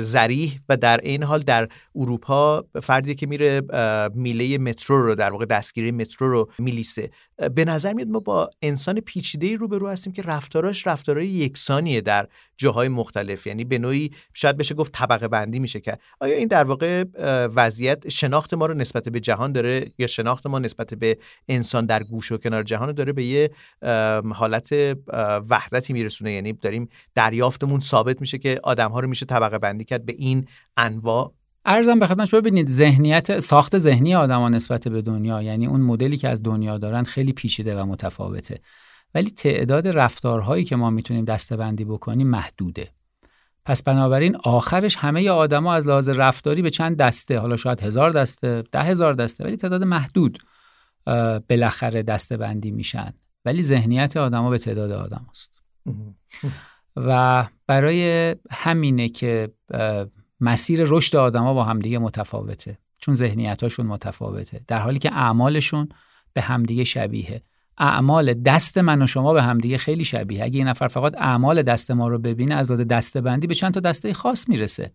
زریح 0.00 0.58
و 0.68 0.76
در 0.76 1.00
این 1.02 1.22
حال 1.22 1.40
در 1.40 1.68
اروپا 1.96 2.64
فردی 2.82 3.14
که 3.14 3.26
میره 3.26 3.62
میله 4.14 4.58
مترو 4.58 5.02
رو 5.02 5.14
در 5.14 5.30
واقع 5.30 5.44
دستگیری 5.44 5.92
مترو 5.92 6.30
رو 6.30 6.50
میلیسته 6.58 7.10
به 7.54 7.64
نظر 7.64 7.92
میاد 7.92 8.08
ما 8.08 8.20
با 8.20 8.50
انسان 8.62 9.00
پیچیده 9.00 9.46
ای 9.46 9.56
روبرو 9.56 9.88
هستیم 9.88 10.12
که 10.12 10.22
رفتاراش 10.22 10.86
رفتارهای 10.86 11.28
یکسانیه 11.28 12.00
در 12.00 12.28
جاهای 12.56 12.88
مختلف. 12.88 13.46
یعنی 13.46 13.64
به 13.64 13.78
نوعی 13.78 14.10
شاید 14.34 14.56
بشه 14.56 14.74
گفت 14.74 14.92
طبقه 14.92 15.28
بندی 15.28 15.58
میشه 15.58 15.80
کرد. 15.80 16.00
آیا 16.20 16.36
این 16.36 16.48
در 16.48 16.64
واقع 16.64 16.79
وضعیت 17.54 18.08
شناخت 18.08 18.54
ما 18.54 18.66
رو 18.66 18.74
نسبت 18.74 19.08
به 19.08 19.20
جهان 19.20 19.52
داره 19.52 19.92
یا 19.98 20.06
شناخت 20.06 20.46
ما 20.46 20.58
نسبت 20.58 20.94
به 20.94 21.18
انسان 21.48 21.86
در 21.86 22.02
گوش 22.02 22.32
و 22.32 22.36
کنار 22.36 22.62
جهان 22.62 22.92
داره 22.92 23.12
به 23.12 23.24
یه 23.24 23.50
حالت 24.34 24.68
وحدتی 25.50 25.92
میرسونه. 25.92 26.32
یعنی 26.32 26.52
داریم 26.52 26.88
دریافتمون 27.14 27.80
ثابت 27.80 28.20
میشه 28.20 28.38
که 28.38 28.60
آدم 28.62 28.90
ها 28.90 29.00
رو 29.00 29.08
میشه 29.08 29.26
طبقه 29.26 29.58
بندی 29.58 29.84
کرد 29.84 30.06
به 30.06 30.14
این 30.18 30.46
انواع. 30.76 31.32
ارزم 31.64 31.98
به 31.98 32.06
خدمتش 32.06 32.34
ببینید 32.34 32.68
ذهنیت 32.68 33.40
ساخت 33.40 33.78
ذهنی 33.78 34.14
آدما 34.14 34.48
نسبت 34.48 34.88
به 34.88 35.02
دنیا 35.02 35.42
یعنی 35.42 35.66
اون 35.66 35.80
مدلی 35.80 36.16
که 36.16 36.28
از 36.28 36.42
دنیا 36.42 36.78
دارن 36.78 37.02
خیلی 37.02 37.32
پیچیده 37.32 37.80
و 37.80 37.84
متفاوته. 37.84 38.60
ولی 39.14 39.30
تعداد 39.30 39.88
رفتارهایی 39.88 40.64
که 40.64 40.76
ما 40.76 40.90
می‌تونیم 40.90 41.24
دستبندی 41.24 41.84
بکنیم 41.84 42.26
محدوده. 42.26 42.88
پس 43.64 43.82
بنابراین 43.82 44.36
آخرش 44.36 44.96
همه 44.96 45.30
آدما 45.30 45.74
از 45.74 45.86
لحاظ 45.86 46.08
رفتاری 46.08 46.62
به 46.62 46.70
چند 46.70 46.96
دسته 46.96 47.38
حالا 47.38 47.56
شاید 47.56 47.80
هزار 47.80 48.10
دسته 48.10 48.64
ده 48.72 48.82
هزار 48.82 49.14
دسته 49.14 49.44
ولی 49.44 49.56
تعداد 49.56 49.84
محدود 49.84 50.38
بالاخره 51.48 52.02
دستبندی 52.02 52.70
میشن. 52.70 53.12
ولی 53.44 53.62
ذهنیت 53.62 54.16
آدما 54.16 54.50
به 54.50 54.58
تعداد 54.58 54.90
آدم 54.90 55.26
است 55.30 55.52
و 56.96 57.46
برای 57.66 58.36
همینه 58.50 59.08
که 59.08 59.52
مسیر 60.40 60.84
رشد 60.86 61.16
آدما 61.16 61.54
با 61.54 61.64
همدیگه 61.64 61.98
متفاوته. 61.98 62.78
چون 62.98 63.14
ذهنیتاشون 63.14 63.86
متفاوته. 63.86 64.60
در 64.66 64.78
حالی 64.78 64.98
که 64.98 65.12
اعمالشون 65.12 65.88
به 66.32 66.40
همدیگه 66.40 66.84
شبیه. 66.84 67.42
اعمال 67.80 68.34
دست 68.34 68.78
من 68.78 69.02
و 69.02 69.06
شما 69.06 69.32
به 69.32 69.42
همدیگه 69.42 69.78
خیلی 69.78 70.04
شبیه. 70.04 70.44
اگه 70.44 70.58
این 70.58 70.68
نفر 70.68 70.88
فقط 70.88 71.14
اعمال 71.18 71.62
دست 71.62 71.90
ما 71.90 72.08
رو 72.08 72.18
ببینه 72.18 72.54
از 72.54 72.68
داده 72.68 72.84
دسته 72.84 73.20
بندی 73.20 73.46
به 73.46 73.54
چند 73.54 73.74
تا 73.74 73.80
دسته 73.80 74.12
خاص 74.12 74.48
می‌رسه. 74.48 74.92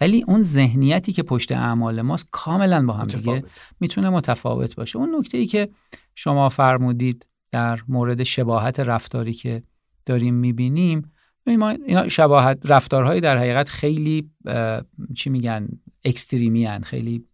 ولی 0.00 0.24
اون 0.26 0.42
ذهنیتی 0.42 1.12
که 1.12 1.22
پشت 1.22 1.52
اعمال 1.52 2.02
ماست 2.02 2.28
کاملا 2.30 2.86
با 2.86 2.92
هم 2.92 3.06
دیگه 3.06 3.44
می‌تونه 3.80 4.10
متفاوت 4.10 4.76
باشه. 4.76 4.98
اون 4.98 5.14
نکته 5.18 5.38
ای 5.38 5.46
که 5.46 5.68
شما 6.14 6.48
فرمودید 6.48 7.26
در 7.52 7.80
مورد 7.88 8.22
شباهت 8.22 8.80
رفتاری 8.80 9.32
که 9.32 9.62
داریم 10.06 10.34
می‌بینیم 10.34 11.12
ما 11.46 11.70
اینا 11.70 12.08
شباهت 12.08 12.58
رفتارهایی 12.64 13.20
در 13.20 13.38
حقیقت 13.38 13.68
خیلی 13.68 14.30
چی 15.14 15.30
میگن؟ 15.30 15.68
اکستریمی 16.04 16.64
هن. 16.64 16.82
خیلی 16.82 17.24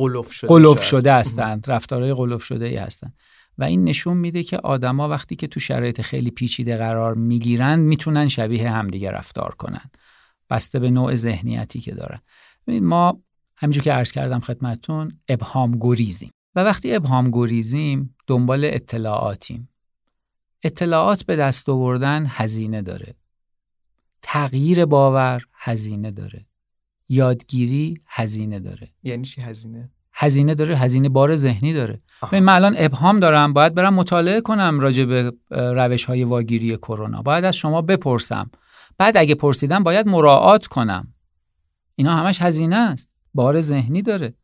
قلوف 0.00 0.32
شده, 0.32 0.48
قلوف 0.48 0.82
شده 0.82 1.12
هستند 1.12 1.70
رفتارهای 1.70 2.14
قلوف 2.14 2.42
شده 2.42 2.64
ای 2.66 2.76
هستند. 2.76 3.14
و 3.58 3.64
این 3.64 3.84
نشون 3.84 4.16
میده 4.16 4.42
که 4.42 4.56
آدما 4.56 5.08
وقتی 5.08 5.36
که 5.36 5.46
تو 5.46 5.60
شرایط 5.60 6.00
خیلی 6.00 6.30
پیچیده 6.30 6.76
قرار 6.76 7.14
می‌گیرن 7.14 7.78
می‌تونن 7.78 8.28
شبیه 8.28 8.70
همدیگه 8.70 9.10
رفتار 9.10 9.54
کنن. 9.54 9.90
بسته 10.50 10.78
به 10.78 10.90
نوع 10.90 11.14
ذهنیتی 11.14 11.80
که 11.80 11.94
دارن. 11.94 12.20
ما 12.66 13.20
همینجور 13.56 13.82
که 13.84 13.92
عرض 13.92 14.12
کردم 14.12 14.40
خدمتتون 14.40 15.20
ابهام 15.28 15.78
گریزیم. 15.80 16.30
و 16.54 16.60
وقتی 16.60 16.94
ابهام 16.94 17.30
گریزیم 17.30 18.14
دنبال 18.26 18.64
اطلاعاتیم. 18.64 19.68
اطلاعات 20.62 21.22
به 21.22 21.36
دست 21.36 21.68
آوردن 21.68 22.26
هزینه 22.28 22.82
داره. 22.82 23.14
تغییر 24.22 24.84
باور 24.84 25.42
هزینه 25.52 26.10
داره. 26.10 26.46
یادگیری 27.12 28.00
هزینه 28.06 28.60
داره. 28.60 28.88
یعنی 29.02 29.24
چی 29.24 29.40
هزینه؟ 29.42 29.90
هزینه 30.12 30.54
داره 30.54 30.76
هزینه 30.76 31.08
بار 31.08 31.36
ذهنی 31.36 31.72
داره. 31.72 31.98
من 32.32 32.48
الان 32.48 32.74
ابهام 32.78 33.20
دارم 33.20 33.52
باید 33.52 33.74
برم 33.74 33.94
مطالعه 33.94 34.40
کنم 34.40 34.80
راجع 34.80 35.04
به 35.04 35.32
روش 35.50 36.04
های 36.04 36.24
واگیری 36.24 36.76
کرونا. 36.76 37.22
باید 37.22 37.44
از 37.44 37.56
شما 37.56 37.82
بپرسم. 37.82 38.50
بعد 38.98 39.16
اگه 39.16 39.34
پرسیدم 39.34 39.82
باید 39.82 40.08
مراعات 40.08 40.66
کنم. 40.66 41.14
اینا 41.94 42.16
همش 42.16 42.42
هزینه 42.42 42.76
است. 42.76 43.10
بار 43.34 43.60
ذهنی 43.60 44.02
داره. 44.02 44.34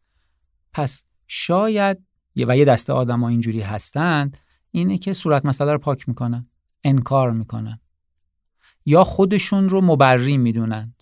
پس 0.72 1.04
شاید 1.26 1.98
و 2.36 2.56
یه 2.56 2.64
دسته 2.64 2.92
آدم 2.92 3.20
ها 3.20 3.28
اینجوری 3.28 3.60
هستند 3.60 4.36
اینه 4.70 4.98
که 4.98 5.12
صورت 5.12 5.44
مسئله 5.46 5.72
رو 5.72 5.78
پاک 5.78 6.08
می‌کنن 6.08 6.46
انکار 6.84 7.30
می‌کنن. 7.30 7.80
یا 8.86 9.04
خودشون 9.04 9.68
رو 9.68 9.80
مبری 9.80 10.36
می‌دونند 10.36 10.95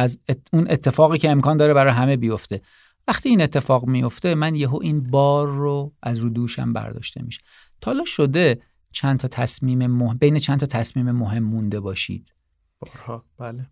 از 0.00 0.18
اون 0.52 0.66
اتفاقی 0.70 1.18
که 1.18 1.30
امکان 1.30 1.56
داره 1.56 1.74
برای 1.74 1.92
همه 1.92 2.16
بیفته. 2.16 2.60
وقتی 3.08 3.28
این 3.28 3.42
اتفاق 3.42 3.86
میفته 3.86 4.34
من 4.34 4.54
یهو 4.54 4.78
این 4.82 5.10
بار 5.10 5.48
رو 5.48 5.92
از 6.02 6.18
رو 6.18 6.28
دوشم 6.28 6.72
برداشته 6.72 7.22
میشه. 7.22 7.40
تالا 7.80 8.04
شده 8.04 8.60
چند 8.92 9.18
تا 9.18 9.28
تصمیم 9.28 9.86
مهم 9.86 10.18
بین 10.18 10.38
چند 10.38 10.60
تا 10.60 10.66
تصمیم 10.66 11.10
مهم 11.10 11.42
مونده 11.42 11.80
باشید. 11.80 12.32
بارها. 12.80 13.24
بله. 13.38 13.66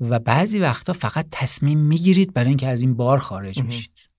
و 0.00 0.18
بعضی 0.18 0.58
وقتا 0.58 0.92
فقط 0.92 1.26
تصمیم 1.30 1.78
می‌گیرید 1.78 2.34
برای 2.34 2.48
اینکه 2.48 2.68
از 2.68 2.82
این 2.82 2.94
بار 2.94 3.18
خارج 3.18 3.62
بشید. 3.62 4.10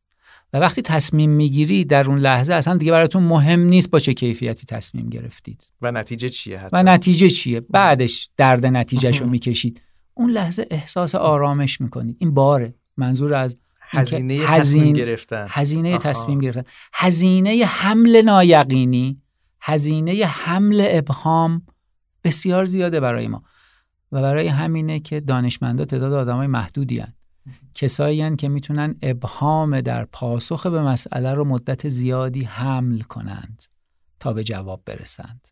و 0.54 0.58
وقتی 0.58 0.82
تصمیم 0.82 1.30
می‌گیری 1.30 1.86
در 1.86 2.08
اون 2.08 2.18
لحظه 2.18 2.54
اصلا 2.54 2.78
دیگه 2.78 2.92
براتون 2.92 3.24
مهم 3.24 3.60
نیست 3.60 3.92
با 3.92 4.00
چه 4.00 4.14
کیفیتی 4.14 4.66
تصمیم 4.66 5.10
گرفتید. 5.10 5.64
و 5.82 5.92
نتیجه 5.92 6.30
چیه 6.30 6.60
حتی؟ 6.60 6.70
و 6.74 6.84
نتیجه 6.84 7.30
چیه؟ 7.30 7.60
بعدش 7.60 8.30
درد 8.38 8.66
نتیجهش 8.66 9.22
رو 9.22 9.30
می‌کشید. 9.36 9.82
اون 10.14 10.32
لحظه 10.32 10.68
احساس 10.72 11.16
آرامش 11.16 11.82
می‌کنید. 11.82 12.18
این 12.20 12.34
باره. 12.34 12.74
منظور 12.98 13.34
از 13.34 13.58
هزینه 13.82 14.46
تصمیم 14.48 14.94
گرفتن. 14.94 15.46
هزینه 15.50 15.98
تصمیم 15.98 16.40
گرفتن. 16.40 16.64
هزینه 16.94 17.66
حمل 17.66 18.22
نایقینی 18.22 19.22
هزینه 19.62 20.26
حمل 20.26 20.88
ابهام 20.90 21.62
بسیار 22.24 22.66
زیاده 22.66 23.00
برای 23.00 23.28
ما. 23.28 23.44
و 24.12 24.22
برای 24.22 24.48
همینه 24.48 25.00
که 25.00 25.20
دانشمندا 25.20 25.86
تعداد 25.86 26.14
آدمای 26.14 26.48
محدودی 26.48 27.00
هن. 27.00 27.14
کسایی 27.74 28.36
که 28.36 28.50
می‌تونن 28.50 28.96
ابهام 29.02 29.82
در 29.82 30.06
پاسخ 30.06 30.68
به 30.68 30.82
مسئله 30.82 31.34
رو 31.34 31.46
مدت 31.46 31.90
زیادی 31.90 32.44
حمل 32.44 33.00
کنند 33.00 33.64
تا 34.20 34.34
به 34.34 34.44
جواب 34.44 34.82
برسند. 34.86 35.48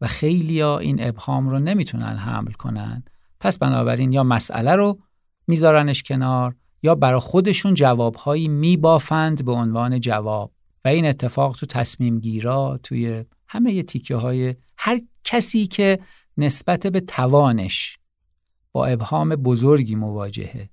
و 0.00 0.06
خیلی 0.06 0.60
ها 0.60 0.78
این 0.78 1.08
ابهام 1.08 1.48
رو 1.48 1.58
نمی‌تونن 1.58 2.16
حمل 2.16 2.52
کنند 2.52 3.10
پس 3.46 3.58
بنابراین 3.58 4.12
یا 4.12 4.22
مسئله 4.22 4.74
رو 4.74 4.98
میذارنش 5.46 6.02
کنار 6.02 6.54
یا 6.82 6.94
برای 6.94 7.20
خودشون 7.20 7.74
جوابهایی 7.74 8.48
میبافند 8.48 9.44
به 9.44 9.52
عنوان 9.52 10.00
جواب. 10.00 10.52
و 10.84 10.88
این 10.88 11.06
اتفاق 11.06 11.56
تو 11.56 11.66
تصمیم 11.66 12.20
گیرا 12.20 12.80
توی 12.82 13.24
همه 13.48 13.82
تیکه 13.82 14.16
های 14.16 14.54
هر 14.78 15.00
کسی 15.24 15.66
که 15.66 15.98
نسبت 16.36 16.86
به 16.86 17.00
توانش 17.00 17.98
با 18.72 18.86
ابهام 18.86 19.28
بزرگی 19.28 19.94
مواجهه 19.94 20.70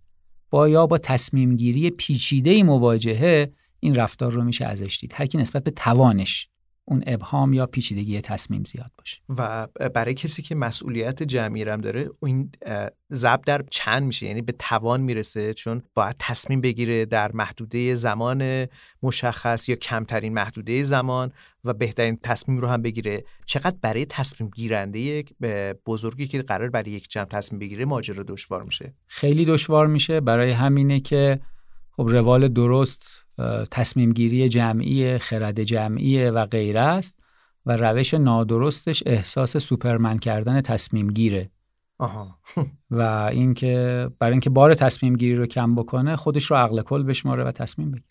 با 0.49 0.69
یا 0.69 0.87
با 0.87 0.97
تصمیم 0.97 1.55
گیری 1.55 1.89
پیچیده 1.89 2.63
مواجهه 2.63 3.51
این 3.79 3.95
رفتار 3.95 4.31
رو 4.31 4.43
میشه 4.43 4.65
ازش 4.65 4.97
دید. 5.01 5.13
هر 5.15 5.25
کی 5.25 5.37
نسبت 5.37 5.63
به 5.63 5.71
توانش 5.71 6.47
اون 6.85 7.03
ابهام 7.07 7.53
یا 7.53 7.65
پیچیدگی 7.65 8.21
تصمیم 8.21 8.63
زیاد 8.63 8.91
باشه. 8.97 9.21
و 9.29 9.67
برای 9.67 10.13
کسی 10.13 10.41
که 10.41 10.55
مسئولیت 10.55 11.23
جمعی 11.23 11.63
هم 11.63 11.81
داره 11.81 12.09
این 12.23 12.51
ضرب 13.13 13.41
در 13.45 13.65
چند 13.71 14.03
میشه 14.03 14.25
یعنی 14.25 14.41
به 14.41 14.51
توان 14.51 15.01
می‌رسه 15.01 15.53
چون 15.53 15.83
باید 15.93 16.15
تصمیم 16.19 16.61
بگیره 16.61 17.05
در 17.05 17.31
محدوده 17.31 17.95
زمان 17.95 18.67
مشخص 19.03 19.69
یا 19.69 19.75
کمترین 19.75 20.33
محدوده 20.33 20.83
زمان 20.83 21.31
و 21.63 21.73
بهترین 21.73 22.19
تصمیم 22.23 22.57
رو 22.57 22.67
هم 22.67 22.81
بگیره. 22.81 23.23
چقدر 23.45 23.77
برای 23.81 24.05
تصمیم 24.05 24.51
گیرنده 24.55 25.23
بزرگی 25.85 26.27
که 26.27 26.41
قرار 26.41 26.69
برای 26.69 26.91
یک 26.91 27.09
جمع 27.09 27.25
تصمیم 27.25 27.59
بگیره 27.59 27.85
ماجرا 27.85 28.23
دشوار 28.23 28.63
میشه. 28.63 28.93
خیلی 29.07 29.45
دشوار 29.45 29.87
میشه. 29.87 30.19
برای 30.19 30.51
همینه 30.51 30.99
که 30.99 31.39
خب 31.97 32.07
روال 32.09 32.47
درست 32.47 33.25
تصمیم 33.71 34.13
گیری 34.13 34.49
جمعی 34.49 35.17
خرد 35.17 35.63
جمعی 35.63 36.29
و 36.29 36.45
غیره 36.45 36.79
است 36.79 37.19
و 37.65 37.77
روش 37.77 38.13
نادرستش 38.13 39.03
احساس 39.05 39.57
سوپرمن 39.57 40.17
کردن 40.17 40.61
تصمیم 40.61 41.07
گیره 41.07 41.49
آها. 41.97 42.37
و 42.91 43.01
اینکه 43.31 44.09
برای 44.19 44.31
اینکه 44.31 44.49
بار 44.49 44.73
تصمیم 44.73 45.15
گیری 45.15 45.35
رو 45.35 45.45
کم 45.45 45.75
بکنه 45.75 46.15
خودش 46.15 46.51
رو 46.51 46.57
عقل 46.57 46.81
کل 46.81 47.03
بشماره 47.03 47.43
و 47.43 47.51
تصمیم 47.51 47.91
بگیره 47.91 48.07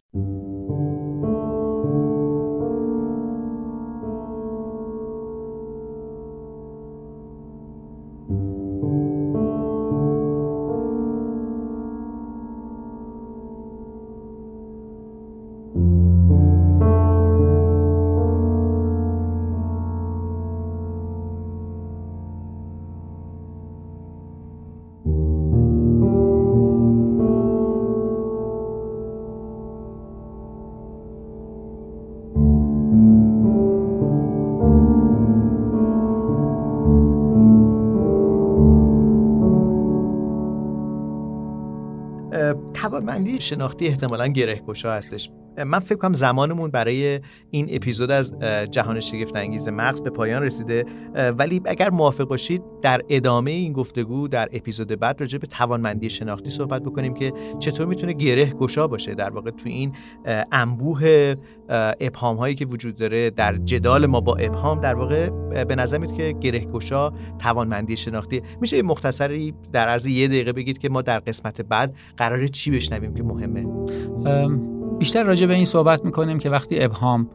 توانمندی 43.02 43.40
شناختی 43.40 43.86
احتمالا 43.86 44.26
گرهگشا 44.26 44.94
هستش. 44.94 45.30
من 45.66 45.78
فکر 45.78 45.98
کنم 45.98 46.12
زمانمون 46.12 46.70
برای 46.70 47.20
این 47.50 47.68
اپیزود 47.70 48.10
از 48.10 48.34
جهان 48.70 49.00
شگفت 49.00 49.36
انگیز 49.36 49.68
مغز 49.68 50.00
به 50.00 50.10
پایان 50.10 50.42
رسیده. 50.42 50.84
ولی 51.38 51.60
اگر 51.64 51.90
موافق 51.90 52.24
باشید 52.24 52.62
در 52.82 53.02
ادامه 53.08 53.50
این 53.50 53.72
گفتگو 53.72 54.28
در 54.28 54.48
اپیزود 54.52 55.00
بعد 55.00 55.20
راجع 55.20 55.38
به 55.38 55.46
توانمندی 55.46 56.10
شناختی 56.10 56.50
صحبت 56.50 56.82
بکنیم 56.82 57.14
که 57.14 57.32
چطور 57.58 57.86
می‌تونه 57.86 58.12
گره 58.12 58.44
گشا 58.44 58.86
باشه 58.86 59.14
در 59.14 59.30
واقع 59.30 59.50
تو 59.50 59.68
این 59.68 59.92
انبوه 60.52 61.34
ابهام 62.00 62.36
هایی 62.36 62.54
که 62.54 62.66
وجود 62.66 62.96
داره 62.96 63.30
در 63.30 63.56
جدال 63.56 64.06
ما 64.06 64.20
با 64.20 64.34
ابهام. 64.34 64.80
در 64.80 64.94
واقع 64.94 65.30
به 65.64 65.74
نظر 65.74 65.98
میاد 65.98 66.12
که 66.12 66.34
گره 66.40 66.58
گشا 66.58 67.12
توانمندی 67.38 67.96
شناختی. 67.96 68.42
میشه 68.60 68.82
مختصری 68.82 69.54
در 69.72 69.88
عرض 69.88 70.06
یه 70.06 70.28
دقیقه 70.28 70.52
بگید 70.52 70.78
که 70.78 70.88
ما 70.88 71.02
در 71.02 71.18
قسمت 71.18 71.60
بعد 71.60 71.94
قراره 72.16 72.48
چی 72.48 72.70
بشنویم 72.70 73.14
که 73.14 73.22
مهمه؟ 73.22 73.66
بیشتر 75.02 75.24
راجع 75.24 75.46
به 75.46 75.54
این 75.54 75.64
صحبت 75.64 76.04
می‌کنیم 76.04 76.38
که 76.38 76.50
وقتی 76.50 76.80
ابهام 76.80 77.30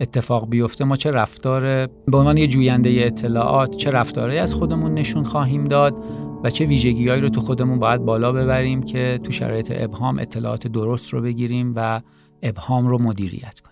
اتفاق 0.00 0.48
بیفته 0.48 0.84
ما 0.84 0.96
چه 0.96 1.10
رفتار 1.10 1.86
به 1.86 2.16
عنوان 2.16 2.36
یه 2.36 2.46
جوینده 2.46 2.90
اطلاعات 2.90 3.76
چه 3.76 3.90
رفتاری 3.90 4.38
از 4.38 4.54
خودمون 4.54 4.94
نشون 4.94 5.24
خواهیم 5.24 5.64
داد 5.64 6.04
و 6.44 6.50
چه 6.50 6.64
ویژگیهایی 6.64 7.20
رو 7.20 7.28
تو 7.28 7.40
خودمون 7.40 7.78
باید 7.78 8.00
بالا 8.00 8.32
ببریم 8.32 8.82
که 8.82 9.20
تو 9.24 9.32
شرایط 9.32 9.72
ابهام 9.74 10.18
اطلاعات 10.18 10.68
درست 10.68 11.14
رو 11.14 11.20
بگیریم 11.20 11.72
و 11.76 12.00
ابهام 12.42 12.86
رو 12.86 12.98
مدیریت 12.98 13.60
کنیم. 13.60 13.70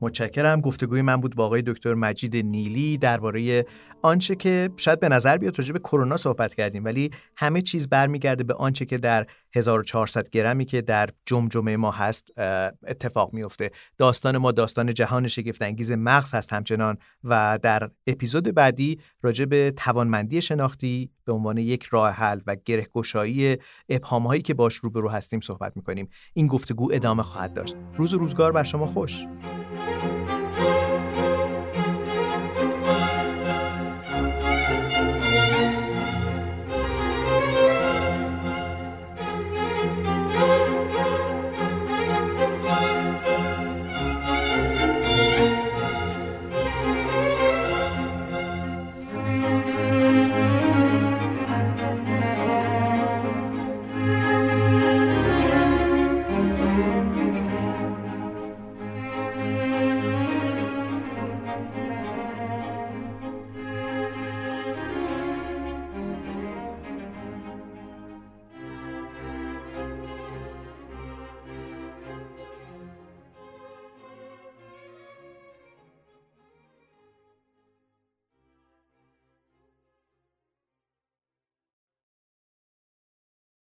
متشکرم. 0.00 0.60
گفتگوی 0.60 1.02
من 1.02 1.16
بود 1.16 1.36
با 1.36 1.46
آقای 1.46 1.62
دکتر 1.62 1.94
مجید 1.94 2.36
نیلی 2.36 2.98
درباره 2.98 3.66
آنچه 4.02 4.36
که 4.36 4.70
شاید 4.76 5.00
به 5.00 5.08
نظر 5.08 5.36
بیاد 5.36 5.58
راجع 5.58 5.72
به 5.72 5.78
کرونا 5.78 6.16
صحبت 6.16 6.54
کردیم 6.54 6.84
ولی 6.84 7.10
همه 7.36 7.62
چیز 7.62 7.88
برمیگرده 7.88 8.44
به 8.44 8.54
آنچه 8.54 8.84
که 8.84 8.98
در 8.98 9.26
1400 9.56 10.30
گرمی 10.30 10.64
که 10.64 10.82
در 10.82 11.08
جمجمه 11.26 11.76
ما 11.76 11.90
هست 11.90 12.38
اتفاق 12.86 13.32
میفته 13.32 13.70
داستان 13.98 14.38
ما 14.38 14.52
داستان 14.52 14.94
جهان 14.94 15.28
شگفت 15.28 15.62
انگیز 15.62 15.92
مغز 15.92 16.34
هست 16.34 16.52
همچنان 16.52 16.98
و 17.24 17.58
در 17.62 17.90
اپیزود 18.06 18.54
بعدی 18.54 19.00
راجع 19.22 19.44
به 19.44 19.72
توانمندی 19.76 20.40
شناختی 20.40 21.10
به 21.24 21.32
عنوان 21.32 21.58
یک 21.58 21.84
راه 21.84 22.10
حل 22.10 22.40
و 22.46 22.56
گرهگشایی 22.64 23.56
ابهام 23.88 24.26
هایی 24.26 24.42
که 24.42 24.54
باش 24.54 24.74
روبرو 24.74 25.08
هستیم 25.08 25.40
صحبت 25.40 25.76
می‌کنیم. 25.76 26.08
این 26.34 26.46
گفتگو 26.46 26.92
ادامه 26.92 27.22
خواهد 27.22 27.52
داشت. 27.52 27.76
روز 27.96 28.14
و 28.14 28.18
روزگار 28.18 28.52
بر 28.52 28.62
شما 28.62 28.86
خوش. 28.86 29.26